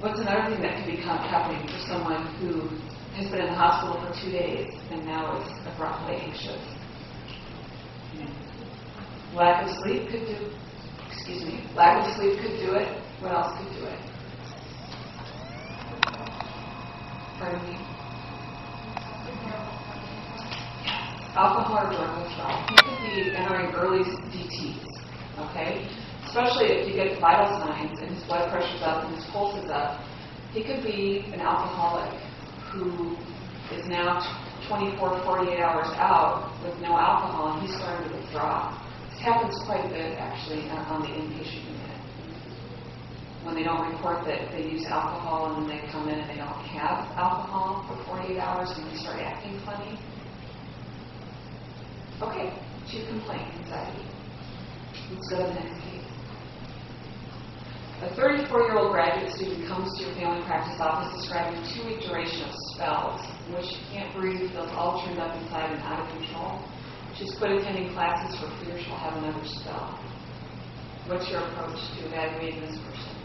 What's 0.00 0.18
another 0.18 0.50
thing 0.50 0.62
that 0.62 0.80
can 0.80 0.86
be 0.88 0.96
happening 1.02 1.62
for 1.68 1.78
someone 1.86 2.26
who 2.40 2.72
has 3.20 3.30
been 3.30 3.42
in 3.42 3.52
the 3.52 3.58
hospital 3.58 4.00
for 4.00 4.10
two 4.18 4.32
days 4.32 4.72
and 4.90 5.04
now 5.04 5.36
is 5.38 5.46
abruptly 5.68 6.16
anxious? 6.16 6.62
Lack 9.36 9.62
of 9.62 9.70
sleep 9.84 10.08
could 10.10 10.26
do, 10.26 10.50
excuse 11.06 11.44
me, 11.44 11.64
lack 11.76 12.00
of 12.00 12.16
sleep 12.16 12.40
could 12.40 12.56
do 12.64 12.74
it. 12.74 12.88
What 13.20 13.32
else 13.32 13.52
could 13.58 13.72
do 13.78 13.86
it? 13.86 14.11
Alcohol 21.34 21.74
or 21.74 21.90
drug 21.90 22.22
withdrawal. 22.22 22.54
He 22.70 22.76
could 22.78 22.98
be 23.02 23.34
entering 23.34 23.74
early 23.74 24.04
DTs, 24.30 24.86
okay? 25.50 25.90
Especially 26.26 26.66
if 26.70 26.86
you 26.86 26.94
get 26.94 27.18
vital 27.20 27.50
signs 27.58 27.98
and 27.98 28.14
his 28.14 28.22
blood 28.30 28.48
pressure's 28.52 28.82
up 28.82 29.04
and 29.06 29.16
his 29.16 29.24
pulse 29.32 29.58
is 29.58 29.68
up. 29.70 29.98
He 30.52 30.62
could 30.62 30.84
be 30.84 31.32
an 31.34 31.40
alcoholic 31.40 32.14
who 32.70 33.16
is 33.74 33.86
now 33.88 34.22
24, 34.68 35.24
48 35.24 35.58
hours 35.58 35.88
out 35.98 36.54
with 36.62 36.78
no 36.78 36.96
alcohol 36.96 37.58
and 37.58 37.66
he's 37.66 37.74
starting 37.76 38.08
to 38.08 38.16
withdraw. 38.18 38.70
This 39.10 39.18
happens 39.18 39.58
quite 39.66 39.84
a 39.84 39.88
bit 39.88 40.16
actually 40.16 40.70
uh, 40.70 40.94
on 40.94 41.02
the 41.02 41.08
inpatient 41.08 41.66
unit. 41.66 41.81
When 43.44 43.54
they 43.54 43.62
don't 43.64 43.90
report 43.90 44.24
that 44.26 44.52
they 44.52 44.62
use 44.70 44.84
alcohol 44.86 45.54
and 45.54 45.66
then 45.68 45.76
they 45.76 45.82
come 45.90 46.08
in 46.08 46.18
and 46.18 46.30
they 46.30 46.36
don't 46.36 46.62
have 46.78 47.10
alcohol 47.18 47.84
for 47.88 47.98
48 48.06 48.38
hours 48.38 48.70
and 48.76 48.86
they 48.90 48.96
start 48.98 49.18
acting 49.18 49.58
funny. 49.66 49.98
Okay, 52.22 52.54
two 52.86 53.02
complaints, 53.10 53.50
anxiety. 53.66 54.06
Let's 55.10 55.28
go 55.28 55.36
to 55.42 55.42
the 55.42 55.54
next 55.58 55.74
case. 55.82 56.06
A 58.02 58.08
34-year-old 58.18 58.92
graduate 58.92 59.32
student 59.34 59.66
comes 59.68 59.90
to 59.98 60.04
your 60.06 60.14
family 60.14 60.42
practice 60.46 60.78
office 60.80 61.10
describing 61.22 61.58
a 61.58 61.62
two-week 61.74 62.00
duration 62.06 62.42
of 62.42 62.54
spells 62.74 63.20
in 63.46 63.54
which 63.54 63.66
she 63.66 63.78
can't 63.90 64.14
breathe, 64.14 64.50
feels 64.50 64.70
all 64.74 65.04
turned 65.04 65.18
up 65.18 65.34
inside 65.42 65.70
and 65.70 65.82
out 65.82 66.00
of 66.00 66.06
control. 66.14 66.62
She's 67.18 67.34
quit 67.38 67.52
attending 67.52 67.92
classes 67.92 68.38
for 68.38 68.50
fear 68.64 68.78
she'll 68.78 68.96
have 68.96 69.18
another 69.18 69.44
spell. 69.46 69.98
What's 71.06 71.28
your 71.30 71.42
approach 71.42 71.78
to 71.98 72.06
evaluating 72.06 72.60
this 72.62 72.78
person? 72.78 73.22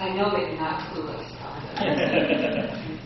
I 0.00 0.08
know 0.10 0.30
that 0.32 0.40
you're 0.40 0.60
not 0.60 0.80
clueless 0.92 1.30
about 1.32 1.64
it. 1.64 3.00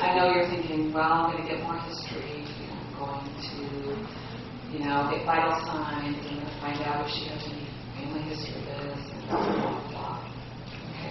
I 0.00 0.16
know 0.16 0.34
you're 0.34 0.48
thinking, 0.48 0.92
well, 0.92 1.04
I'm 1.04 1.32
going 1.32 1.46
to 1.46 1.54
get 1.54 1.62
more 1.62 1.78
history, 1.78 2.40
you 2.40 2.66
know, 2.66 3.04
I'm 3.04 3.22
going 3.22 3.36
to, 3.38 4.72
you 4.72 4.78
know, 4.84 5.08
get 5.12 5.26
vital 5.26 5.52
signs, 5.66 6.16
and 6.16 6.26
I'm 6.26 6.34
going 6.34 6.46
to 6.46 6.60
find 6.60 6.80
out 6.82 7.06
if 7.06 7.12
she 7.12 7.28
has 7.28 7.44
any 7.44 7.68
family 7.94 8.22
history 8.22 8.56
of 8.56 8.66
this, 8.66 8.98
and 9.12 9.28
blah, 9.28 9.46
blah, 9.46 9.90
blah. 9.90 10.30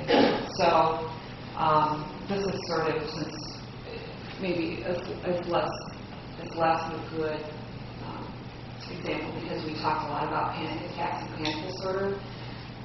Okay, 0.03 0.47
so, 0.57 1.09
um, 1.55 2.03
this 2.27 2.43
is 2.43 2.59
sort 2.67 2.87
of, 2.89 3.09
since, 3.09 3.57
maybe 4.41 4.81
is 4.83 4.97
is 5.23 5.47
less, 5.47 5.71
a 6.67 7.15
good, 7.15 7.39
um, 8.05 8.27
example, 8.91 9.31
because 9.39 9.63
we 9.65 9.73
talk 9.79 10.03
a 10.03 10.09
lot 10.11 10.27
about 10.27 10.53
panic 10.55 10.91
attacks 10.91 11.23
and 11.23 11.35
panic 11.37 11.65
disorder. 11.71 12.19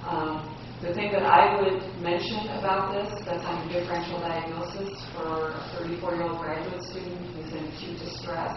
Um, 0.06 0.50
The 0.82 0.92
thing 0.92 1.12
that 1.12 1.24
I 1.24 1.56
would 1.62 1.80
mention 2.02 2.44
about 2.60 2.92
this, 2.92 3.08
that's 3.24 3.46
on 3.46 3.64
a 3.64 3.72
differential 3.72 4.20
diagnosis 4.20 4.92
for 5.14 5.56
a 5.56 5.62
34-year-old 5.80 6.38
graduate 6.44 6.82
student 6.92 7.24
who's 7.32 7.52
in 7.56 7.64
acute 7.72 7.98
distress, 8.04 8.52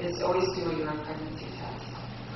is 0.00 0.12
always 0.20 0.44
do 0.58 0.68
a 0.68 0.76
urine 0.76 1.00
pregnancy 1.06 1.48
test. 1.56 1.86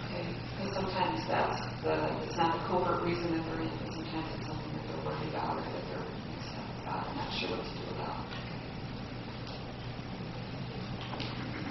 Okay? 0.08 0.24
Because 0.56 0.72
sometimes 0.72 1.20
that's 1.28 1.60
the, 1.84 1.94
it's 2.24 2.36
not 2.38 2.56
the 2.56 2.62
covert 2.70 3.02
reason 3.04 3.36
that 3.36 3.44
they're 3.44 3.60
in, 3.60 3.68
but 3.76 3.92
sometimes 3.92 4.28
it's 4.40 4.46
something 4.46 4.72
that 4.72 4.84
they're 4.88 5.04
worried 5.04 5.28
about 5.28 5.58
or 5.58 5.64
that 5.68 5.84
they're 5.90 6.00
up 6.00 6.70
about, 6.80 7.08
and 7.12 7.16
not 7.18 7.28
sure 7.36 7.50
what 7.50 7.60
to 7.66 7.72
do 7.76 7.84
about. 7.92 8.24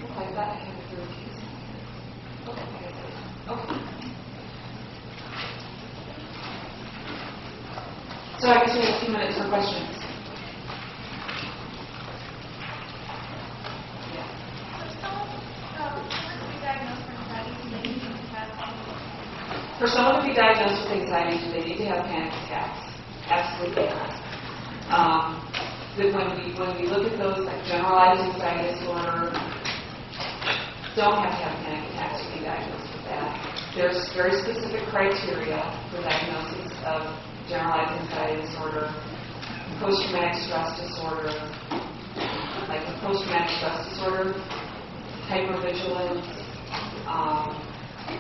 Okay, 0.06 0.28
that 0.38 0.50
I 0.54 0.58
have 0.70 0.78
a 0.78 0.86
third 0.92 1.10
case. 1.18 1.42
Okay, 2.46 2.62
I 2.62 2.82
guess 2.84 2.94
I- 2.94 3.54
okay. 3.54 3.98
So 8.40 8.50
I 8.50 8.62
guess 8.62 8.78
we 8.78 8.86
have 8.86 8.94
a 8.94 9.00
few 9.02 9.10
minutes 9.14 9.34
for 9.34 9.50
questions. 9.50 9.98
For 19.80 19.88
someone 19.90 20.22
to 20.22 20.28
be 20.30 20.36
diagnosed 20.38 20.86
with 20.86 21.02
anxiety, 21.02 21.42
do 21.46 21.50
they 21.50 21.66
need 21.66 21.78
to 21.82 21.86
have 21.90 22.06
panic 22.06 22.30
attacks? 22.46 22.94
Absolutely 23.26 23.90
not. 23.90 24.14
Um, 24.94 25.42
when 25.98 26.30
we, 26.38 26.54
when 26.62 26.78
we 26.78 26.86
look 26.94 27.10
at 27.12 27.18
those, 27.18 27.42
like 27.42 27.66
generalized 27.66 28.22
anxiety 28.22 28.78
disorder, 28.78 29.34
don't 30.94 31.26
have 31.26 31.34
to 31.34 31.42
have 31.42 31.58
panic 31.66 31.90
attacks 31.90 32.22
to 32.22 32.38
be 32.38 32.46
diagnosed 32.46 32.86
with 32.94 33.06
that. 33.10 33.34
There's 33.74 33.98
very 34.14 34.38
specific 34.46 34.86
criteria 34.94 35.58
for 35.90 36.02
diagnosis 36.06 36.70
of 36.86 37.18
disorder, 38.78 38.94
post-traumatic 39.80 40.44
stress 40.46 40.80
disorder, 40.80 41.34
like 42.70 42.86
a 42.86 42.94
post-traumatic 43.02 43.58
stress 43.58 43.90
disorder, 43.90 44.34
hypervigilance, 45.30 46.26
um, 47.08 47.58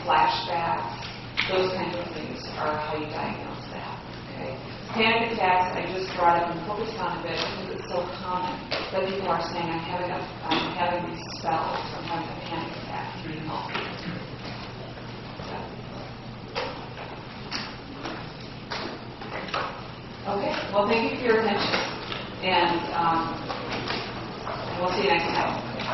flashbacks, 0.05 1.05
those 1.49 1.71
kinds 1.73 1.95
of 1.95 2.05
things 2.13 2.43
are 2.57 2.77
how 2.77 2.97
you 2.97 3.05
diagnose 3.07 3.65
that, 3.71 3.97
okay? 4.33 4.57
Panic 4.93 5.33
attacks, 5.33 5.77
I 5.77 5.93
just 5.93 6.09
brought 6.15 6.41
up 6.41 6.55
and 6.55 6.65
focused 6.65 6.97
on 6.97 7.19
a 7.19 7.21
bit 7.23 7.37
because 7.37 7.77
it's 7.77 7.87
so 7.89 8.01
common 8.19 8.57
that 8.91 9.07
people 9.07 9.27
are 9.27 9.43
saying, 9.53 9.69
I'm 9.69 9.85
having 9.85 10.11
a, 10.11 10.21
I'm 10.47 10.73
having 10.75 11.11
these 11.11 11.23
spells, 11.39 11.77
I'm 11.95 12.03
having 12.03 12.29
a 12.29 12.39
panic 12.49 12.71
attack. 12.83 13.13
Okay, 13.27 13.86
well, 20.73 20.87
thank 20.89 21.11
you 21.11 21.17
for 21.19 21.25
your 21.25 21.41
attention, 21.41 21.79
and 22.43 22.93
um, 22.93 23.49
we'll 24.79 24.91
see 24.95 25.03
you 25.03 25.09
next 25.09 25.33
time. 25.35 25.76